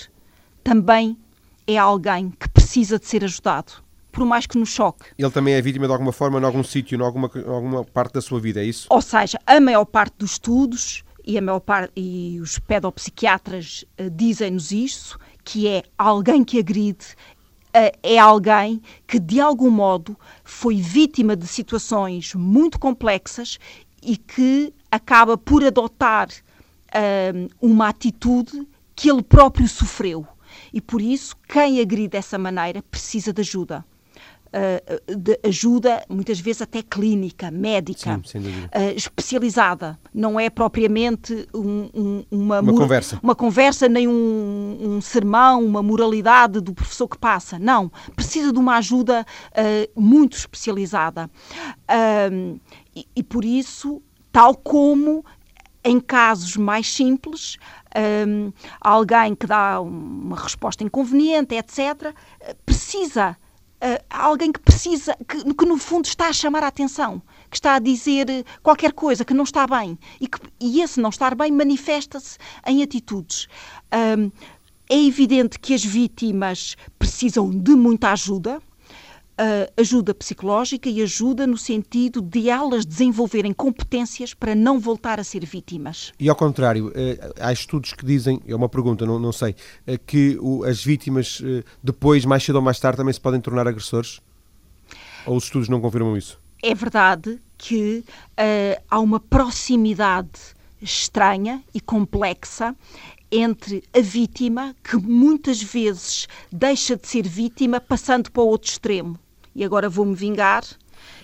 também 0.65 1.17
é 1.67 1.77
alguém 1.77 2.31
que 2.31 2.49
precisa 2.49 2.99
de 2.99 3.07
ser 3.07 3.23
ajudado, 3.23 3.85
por 4.17 4.25
mais 4.25 4.47
que 4.47 4.57
nos 4.57 4.71
choque. 4.71 5.05
Ele 5.19 5.31
também 5.31 5.53
é 5.53 5.61
vítima 5.61 5.87
de 5.87 5.93
alguma 5.93 6.11
forma, 6.11 6.41
em 6.41 6.45
algum 6.45 6.65
sítio, 6.65 6.99
em 6.99 7.03
alguma, 7.03 7.31
alguma 7.47 7.85
parte 7.85 8.15
da 8.15 8.23
sua 8.23 8.41
vida, 8.41 8.63
é 8.63 8.65
isso? 8.65 8.87
Ou 8.89 9.03
seja, 9.03 9.39
a 9.47 9.61
maior 9.61 9.85
parte 9.85 10.15
dos 10.17 10.33
estudos 10.33 11.05
e, 11.27 11.37
a 11.37 11.43
maior 11.43 11.61
parte, 11.61 11.93
e 11.95 12.41
os 12.41 12.59
pedopsiquiatras 12.59 13.85
uh, 14.01 14.09
dizem-nos 14.09 14.73
isso, 14.73 15.19
que 15.45 15.69
é 15.69 15.83
alguém 15.99 16.43
que 16.43 16.59
agride 16.59 17.05
uh, 17.77 17.99
é 18.03 18.19
alguém 18.19 18.81
que, 19.07 19.21
de 19.21 19.39
algum 19.39 19.71
modo, 19.71 20.17
foi 20.43 20.77
vítima 20.77 21.37
de 21.37 21.47
situações 21.47 22.35
muito 22.35 22.79
complexas 22.79 23.59
e 24.03 24.17
que 24.17 24.73
acaba 24.91 25.37
por 25.37 25.63
adotar 25.63 26.31
uh, 26.31 27.49
uma 27.61 27.91
atitude 27.91 28.67
que 28.95 29.11
ele 29.11 29.23
próprio 29.23 29.69
sofreu. 29.69 30.27
E 30.73 30.81
por 30.81 31.03
isso, 31.03 31.37
quem 31.47 31.83
agride 31.83 32.09
dessa 32.09 32.39
maneira 32.39 32.83
precisa 32.83 33.31
de 33.31 33.43
ajuda. 33.43 33.85
Uh, 34.47 35.17
de 35.17 35.39
ajuda, 35.45 36.05
muitas 36.09 36.41
vezes 36.41 36.63
até 36.63 36.81
clínica, 36.83 37.51
médica, 37.51 38.21
Sim, 38.25 38.39
uh, 38.39 38.97
especializada. 38.97 39.99
Não 40.15 40.41
é 40.41 40.49
propriamente 40.49 41.47
um, 41.53 41.91
um, 41.95 42.25
uma, 42.31 42.61
uma 42.61 42.73
conversa. 42.73 43.19
uma 43.23 43.35
conversa, 43.35 43.89
nem 43.89 44.09
um, 44.09 44.79
um, 44.81 45.01
sermão, 45.01 45.63
uma 45.65 45.83
moralidade 45.83 46.61
do 46.61 46.73
professor 46.73 47.09
que 47.09 47.19
passa. 47.19 47.59
Não. 47.59 47.91
Precisa 48.15 48.53
de 48.53 48.59
uma 48.59 48.77
ajuda 48.77 49.27
uh, 49.53 50.01
muito 50.01 50.37
especializada. 50.37 51.29
E, 52.95 53.07
e 53.15 53.23
por 53.23 53.45
isso, 53.45 54.01
tal 54.33 54.55
como 54.55 55.25
em 55.87 56.01
casos 56.01 56.57
mais 56.57 56.93
simples, 56.93 57.59
um, 58.27 58.53
alguém 58.81 59.37
que 59.37 59.47
dá 59.47 59.81
uma 59.81 60.37
resposta 60.37 60.83
inconveniente, 60.83 61.55
etc., 61.55 62.13
precisa, 62.65 63.37
uh, 63.83 64.05
alguém 64.11 64.53
que 64.53 64.61
precisa, 64.61 65.17
que, 65.29 65.55
que, 65.55 65.65
no 65.65 65.77
fundo 65.79 66.07
está 66.07 66.29
a 66.29 66.33
chamar 66.33 66.63
a 66.63 66.69
atenção, 66.69 67.21
que 67.51 67.57
está 67.57 67.75
a 67.75 67.79
dizer 67.79 68.27
qualquer 68.63 68.93
coisa 68.93 69.25
que 69.25 69.35
não 69.35 69.45
está 69.45 69.67
bem 69.67 69.99
e, 70.21 70.27
que, 70.27 70.39
e 70.61 70.81
esse 70.81 71.01
não 71.01 71.11
estar 71.11 71.35
bem 71.35 71.51
manifesta-se 71.53 72.39
em 72.67 72.83
atitudes. 72.83 73.49
É 74.89 74.97
evidente 74.97 75.59
que 75.59 75.75
as 75.75 75.85
vítimas 75.85 76.77
precisam 76.99 77.51
de 77.51 77.75
muita 77.75 78.13
ajuda, 78.13 78.63
ajuda 79.77 80.15
psicológica 80.15 80.89
e 80.89 81.03
ajuda 81.03 81.47
no 81.47 81.59
sentido 81.59 82.23
de 82.23 82.49
elas 82.49 82.87
desenvolverem 82.87 83.53
competências 83.53 84.33
para 84.33 84.55
não 84.55 84.81
voltar 84.81 85.21
a 85.21 85.25
ser 85.25 85.45
vítimas. 85.45 86.13
E 86.19 86.29
ao 86.29 86.37
contrário, 86.37 86.89
uh, 86.89 86.93
há 87.39 87.53
estudos 87.53 87.93
que 87.93 88.05
dizem, 88.05 88.41
é 88.47 88.55
uma 88.55 88.69
pergunta, 88.69 89.05
não, 89.05 89.19
não 89.19 89.33
sei, 89.33 89.55
uh, 89.87 89.99
que 90.07 90.39
as 90.67 90.83
vítimas 90.83 91.43
depois, 91.83 92.25
mais 92.25 92.43
cedo 92.43 92.57
ou 92.57 92.63
mais 92.63 92.81
tarde, 92.81 92.97
também 92.97 93.13
se 93.13 93.21
podem 93.21 93.41
tornar 93.41 93.69
agressores? 93.69 94.21
Ou 95.27 95.37
os 95.37 95.45
estudos 95.45 95.69
não 95.69 95.81
confirmam 95.81 96.17
isso? 96.17 96.39
É 96.63 96.75
verdade 96.75 97.39
que 97.59 98.05
há 98.91 98.99
uma 99.01 99.21
proximidade 99.21 100.41
estranha 100.81 101.63
e 101.75 101.81
complexa 101.81 102.75
entre 103.31 103.83
a 103.93 104.01
vítima, 104.01 104.75
que 104.83 104.97
muitas 104.97 105.63
vezes 105.63 106.29
deixa 106.51 106.97
de 106.97 107.07
ser 107.07 107.27
vítima, 107.27 107.81
passando 107.81 108.31
para 108.31 108.43
o 108.43 108.47
outro 108.47 108.71
extremo 108.71 109.19
e 109.57 109.65
agora 109.65 109.89
vou-me 109.89 110.15
vingar 110.15 110.63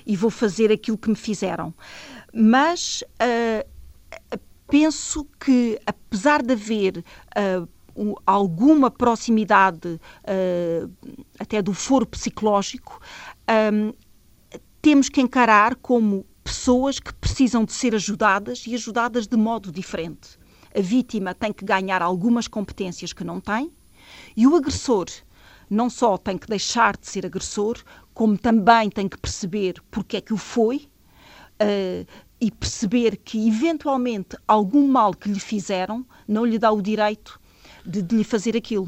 e 0.07 0.16
vou 0.16 0.31
fazer 0.31 0.73
aquilo 0.73 0.97
que 0.97 1.11
me 1.11 1.14
fizeram. 1.14 1.75
Mas 2.33 3.05
uh, 3.21 3.68
penso 4.66 5.27
que, 5.38 5.79
apesar 5.85 6.42
de 6.42 6.55
haver 6.55 7.05
uh, 7.37 7.68
um, 7.95 8.14
alguma 8.27 8.90
proximidade 8.90 10.01
uh, 10.25 11.16
até 11.38 11.61
do 11.61 11.75
foro 11.75 12.07
psicológico, 12.07 12.99
um, 13.71 13.92
temos 14.81 15.11
que 15.11 15.21
encarar 15.21 15.77
como 15.77 16.25
pessoas 16.42 16.99
que 16.99 17.12
precisam 17.12 17.66
de 17.66 17.73
ser 17.75 17.95
ajudadas 17.95 18.64
e 18.66 18.75
ajudadas 18.75 19.27
de 19.27 19.37
modo 19.37 19.71
diferente. 19.71 20.38
A 20.75 20.81
vítima 20.81 21.35
tem 21.35 21.53
que 21.53 21.66
ganhar 21.66 22.01
algumas 22.01 22.49
competências 22.49 23.12
que 23.12 23.23
não 23.23 23.40
tem 23.40 23.71
e 24.35 24.47
o 24.47 24.57
agressor 24.57 25.07
não 25.73 25.88
só 25.88 26.18
tem 26.18 26.37
que 26.37 26.47
deixar 26.47 26.99
de 26.99 27.09
ser 27.09 27.25
agressor, 27.25 27.79
como 28.14 28.37
também 28.37 28.90
tem 28.90 29.09
que 29.09 29.18
perceber 29.18 29.75
porque 29.90 30.16
é 30.16 30.20
que 30.20 30.33
o 30.33 30.37
foi 30.37 30.88
uh, 31.61 32.07
e 32.40 32.51
perceber 32.51 33.16
que, 33.16 33.48
eventualmente, 33.48 34.37
algum 34.46 34.87
mal 34.88 35.14
que 35.14 35.29
lhe 35.29 35.40
fizeram 35.40 36.05
não 36.27 36.44
lhe 36.44 36.59
dá 36.59 36.72
o 36.72 36.83
direito 36.83 37.40
de, 37.87 38.03
de 38.03 38.16
lhe 38.16 38.25
fazer 38.25 38.57
aquilo. 38.57 38.87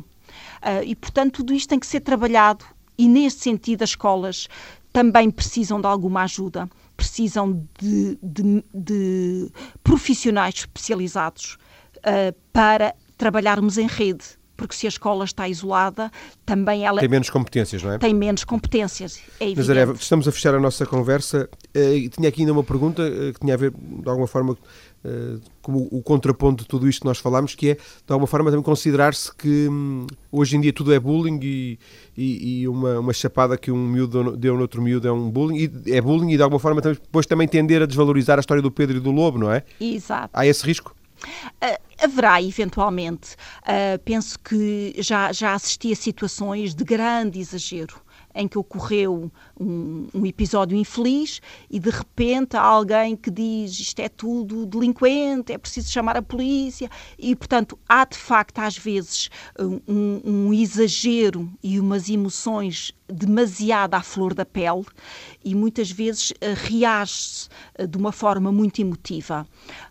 Uh, 0.63 0.83
e, 0.85 0.97
portanto, 0.97 1.35
tudo 1.37 1.55
isto 1.55 1.69
tem 1.69 1.79
que 1.79 1.87
ser 1.87 2.01
trabalhado 2.01 2.65
e, 2.99 3.09
nesse 3.09 3.39
sentido, 3.39 3.83
as 3.83 3.91
escolas 3.91 4.49
também 4.93 5.31
precisam 5.31 5.81
de 5.81 5.87
alguma 5.87 6.23
ajuda, 6.23 6.69
precisam 6.97 7.67
de, 7.81 8.19
de, 8.23 8.65
de 8.73 9.51
profissionais 9.83 10.55
especializados 10.55 11.57
uh, 11.99 12.35
para 12.53 12.95
trabalharmos 13.17 13.79
em 13.79 13.87
rede 13.87 14.25
porque 14.57 14.75
se 14.75 14.87
a 14.87 14.89
escola 14.89 15.25
está 15.25 15.49
isolada, 15.49 16.11
também 16.45 16.85
ela... 16.85 17.01
Tem 17.01 17.09
menos 17.09 17.31
competências, 17.31 17.83
não 17.83 17.93
é? 17.93 17.99
Tem 17.99 18.15
menos 18.15 18.45
competências, 18.45 19.21
é 19.41 19.45
evidente. 19.45 19.69
Nazaré, 19.69 19.93
estamos 19.93 20.29
a 20.29 20.33
fechar 20.33 20.55
a 20.55 20.61
nossa 20.61 20.87
conversa 20.87 21.49
e 21.75 22.09
tinha 22.09 22.29
aqui 22.29 22.43
ainda 22.43 22.53
uma 22.53 22.65
pergunta 22.65 23.03
eh, 23.03 23.33
que 23.33 23.41
tinha 23.41 23.55
a 23.55 23.57
ver, 23.57 23.73
de 23.73 24.09
alguma 24.09 24.27
forma, 24.27 24.57
como 25.61 25.87
o 25.91 26.03
contraponto 26.03 26.63
de 26.63 26.69
tudo 26.69 26.89
isto 26.89 27.01
que 27.01 27.07
nós 27.07 27.19
falámos, 27.19 27.55
que 27.55 27.71
é, 27.71 27.75
de 27.75 27.81
alguma 28.09 28.27
forma, 28.27 28.51
também 28.51 28.65
considerar-se 28.65 29.35
que 29.35 29.69
hum, 29.69 30.07
hoje 30.33 30.57
em 30.57 30.61
dia 30.61 30.73
tudo 30.73 30.95
é 30.95 30.99
bullying 30.99 31.39
e, 31.43 31.79
e, 32.17 32.61
e, 32.61 32.69
uma, 32.69 33.01
uma 33.01 33.13
chapada 33.13 33.57
que 33.59 33.71
um 33.71 33.87
miúdo 33.87 34.37
deu 34.37 34.55
no 34.55 34.63
outro 34.63 34.81
miúdo 34.81 35.07
é 35.07 35.13
um 35.13 35.31
bullying, 35.31 35.71
e 35.87 35.93
é 35.93 36.01
bullying 36.01 36.33
e, 36.33 36.37
de 36.37 36.43
alguma 36.43 36.59
forma, 36.59 36.81
depois 36.81 37.27
também 37.27 37.47
tender 37.47 37.83
a 37.83 37.87
desvalorizar 37.87 38.39
a 38.39 38.41
história 38.41 38.63
do 38.63 38.71
Pedro 38.71 38.97
e 38.97 39.01
do 39.01 39.11
Lobo, 39.11 39.39
não 39.39 39.53
é? 39.53 39.63
Exato. 39.79 40.31
Há 40.33 40.47
esse 40.47 40.65
risco? 40.65 40.95
Uh, 41.63 42.05
haverá, 42.05 42.43
eventualmente. 42.43 43.35
Uh, 43.63 43.99
penso 44.05 44.39
que 44.39 44.95
já, 44.99 45.33
já 45.33 45.55
assisti 45.55 45.93
a 45.93 45.97
situações 45.97 46.75
de 46.75 46.85
grande 46.85 47.39
exagero 47.39 48.05
em 48.35 48.49
que 48.49 48.59
ocorreu 48.59 49.31
um, 49.59 50.09
um, 50.13 50.27
episódio 50.27 50.77
infeliz 50.77 51.41
e 51.71 51.79
de 51.79 51.89
repente 51.89 52.57
há 52.57 52.63
alguém 52.63 53.15
que 53.15 53.31
diz 53.31 53.79
isto 53.79 54.01
é 54.01 54.09
tudo 54.09 54.67
delinquente, 54.67 55.53
é 55.53 55.59
preciso 55.59 55.91
chamar 55.91 56.17
a 56.17 56.23
polícia 56.23 56.91
e 57.17 57.37
portanto 57.37 57.79
há 57.89 58.05
de 58.05 58.19
facto 58.19 58.59
às 58.59 58.77
vezes 58.77 59.31
um, 59.59 60.21
um 60.25 60.53
exagero 60.53 61.49
e 61.63 61.79
umas 61.79 62.09
emoções 62.09 62.93
demasiado 63.07 63.95
à 63.95 64.03
flor 64.03 64.35
da 64.35 64.45
pele 64.45 64.85
e 65.45 65.55
muitas 65.55 65.91
vezes 65.91 66.31
uh, 66.33 66.35
reage-se 66.57 67.49
uh, 67.79 67.87
de 67.87 67.97
uma 67.97 68.11
forma 68.11 68.51
muito 68.51 68.81
emotiva. 68.81 69.47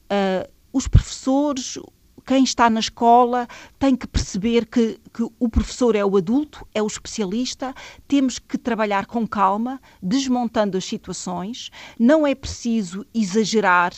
Uh, 0.06 0.52
os 0.74 0.88
professores, 0.88 1.78
quem 2.26 2.44
está 2.44 2.70
na 2.70 2.80
escola 2.80 3.48
tem 3.78 3.96
que 3.96 4.08
perceber 4.08 4.66
que, 4.66 5.00
que, 5.14 5.24
o 5.40 5.48
professor 5.48 5.96
é 5.96 6.04
o 6.04 6.18
adulto, 6.18 6.66
é 6.74 6.82
o 6.82 6.88
especialista, 6.88 7.76
temos 8.08 8.40
que 8.40 8.58
trabalhar 8.58 9.06
com 9.06 9.28
calma, 9.28 9.80
desmontando 10.02 10.78
as 10.78 10.86
situações, 10.86 11.70
não 12.00 12.26
é 12.26 12.34
preciso 12.34 13.06
exagerar 13.14 13.94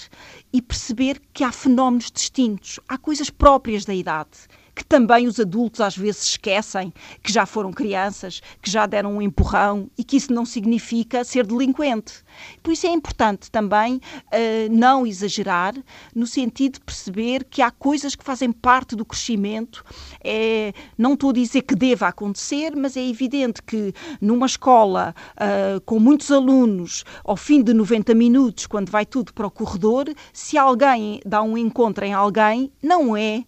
e 0.51 0.61
perceber 0.61 1.21
que 1.31 1.43
há 1.43 1.51
fenómenos 1.51 2.11
distintos, 2.11 2.79
há 2.89 2.97
coisas 2.97 3.29
próprias 3.29 3.85
da 3.85 3.93
idade 3.93 4.47
que 4.75 4.83
também 4.83 5.25
os 5.25 5.39
adultos 5.39 5.79
às 5.79 5.95
vezes 5.95 6.23
esquecem 6.23 6.93
que 7.23 7.31
já 7.31 7.45
foram 7.45 7.71
crianças, 7.71 8.41
que 8.61 8.69
já 8.69 8.85
deram 8.85 9.15
um 9.15 9.21
empurrão 9.21 9.89
e 9.97 10.03
que 10.03 10.17
isso 10.17 10.33
não 10.33 10.45
significa 10.45 11.23
ser 11.23 11.45
delinquente. 11.45 12.25
Por 12.61 12.73
isso 12.73 12.85
é 12.85 12.89
importante 12.89 13.49
também 13.49 13.95
uh, 13.95 14.01
não 14.69 15.07
exagerar, 15.07 15.73
no 16.13 16.27
sentido 16.27 16.73
de 16.73 16.81
perceber 16.81 17.45
que 17.45 17.61
há 17.61 17.71
coisas 17.71 18.15
que 18.15 18.23
fazem 18.23 18.51
parte 18.51 18.95
do 18.95 19.05
crescimento. 19.05 19.83
É, 20.21 20.73
não 20.97 21.13
estou 21.13 21.29
a 21.29 21.33
dizer 21.33 21.61
que 21.61 21.75
deva 21.75 22.07
acontecer, 22.07 22.75
mas 22.75 22.97
é 22.97 23.07
evidente 23.07 23.63
que 23.63 23.93
numa 24.19 24.45
escola 24.45 25.15
uh, 25.35 25.79
com 25.81 25.99
muitos 25.99 26.31
alunos, 26.31 27.05
ao 27.23 27.37
fim 27.37 27.63
de 27.63 27.73
90 27.73 28.13
minutos, 28.13 28.67
quando 28.67 28.89
vai 28.89 29.05
tudo 29.05 29.33
para 29.33 29.47
o 29.47 29.51
corredor, 29.51 30.13
se 30.33 30.57
alguém 30.57 31.21
dá 31.25 31.41
um 31.41 31.57
encontro 31.57 32.03
em 32.03 32.13
alguém, 32.13 32.71
não 32.81 33.15
é 33.15 33.45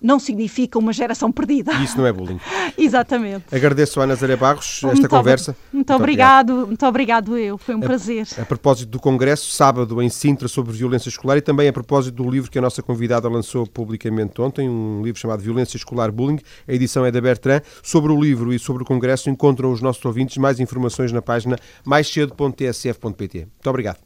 não 0.00 0.18
significa 0.18 0.78
uma 0.78 0.92
geração 0.92 1.30
perdida. 1.32 1.72
Isso 1.74 1.96
não 1.98 2.06
é 2.06 2.12
bullying. 2.12 2.40
Exatamente. 2.76 3.44
Agradeço 3.52 4.00
a 4.00 4.06
Nazaré 4.06 4.36
Barros 4.36 4.76
esta 4.76 4.86
muito 4.88 5.08
conversa. 5.08 5.52
Muito, 5.52 5.74
muito 5.74 5.92
obrigado, 5.92 6.50
obrigado, 6.50 6.66
muito 6.66 6.86
obrigado 6.86 7.38
eu, 7.38 7.58
foi 7.58 7.74
um 7.74 7.78
a, 7.78 7.82
prazer. 7.82 8.26
A 8.38 8.44
propósito 8.44 8.90
do 8.90 9.00
Congresso, 9.00 9.50
sábado 9.50 10.00
em 10.02 10.08
Sintra, 10.08 10.48
sobre 10.48 10.72
violência 10.72 11.08
escolar 11.08 11.36
e 11.36 11.40
também 11.40 11.68
a 11.68 11.72
propósito 11.72 12.22
do 12.22 12.30
livro 12.30 12.50
que 12.50 12.58
a 12.58 12.62
nossa 12.62 12.82
convidada 12.82 13.28
lançou 13.28 13.66
publicamente 13.66 14.40
ontem, 14.40 14.68
um 14.68 15.02
livro 15.02 15.20
chamado 15.20 15.42
Violência 15.42 15.76
Escolar 15.76 16.10
Bullying, 16.12 16.40
a 16.66 16.72
edição 16.72 17.04
é 17.04 17.10
da 17.10 17.20
Bertrand. 17.20 17.62
Sobre 17.82 18.12
o 18.12 18.20
livro 18.20 18.52
e 18.52 18.58
sobre 18.58 18.82
o 18.82 18.86
Congresso 18.86 19.30
encontram 19.30 19.72
os 19.72 19.80
nossos 19.80 20.04
ouvintes 20.04 20.36
mais 20.36 20.60
informações 20.60 21.12
na 21.12 21.22
página 21.22 21.58
maiscedo.tsf.pt. 21.84 23.38
Muito 23.38 23.70
obrigado. 23.70 24.05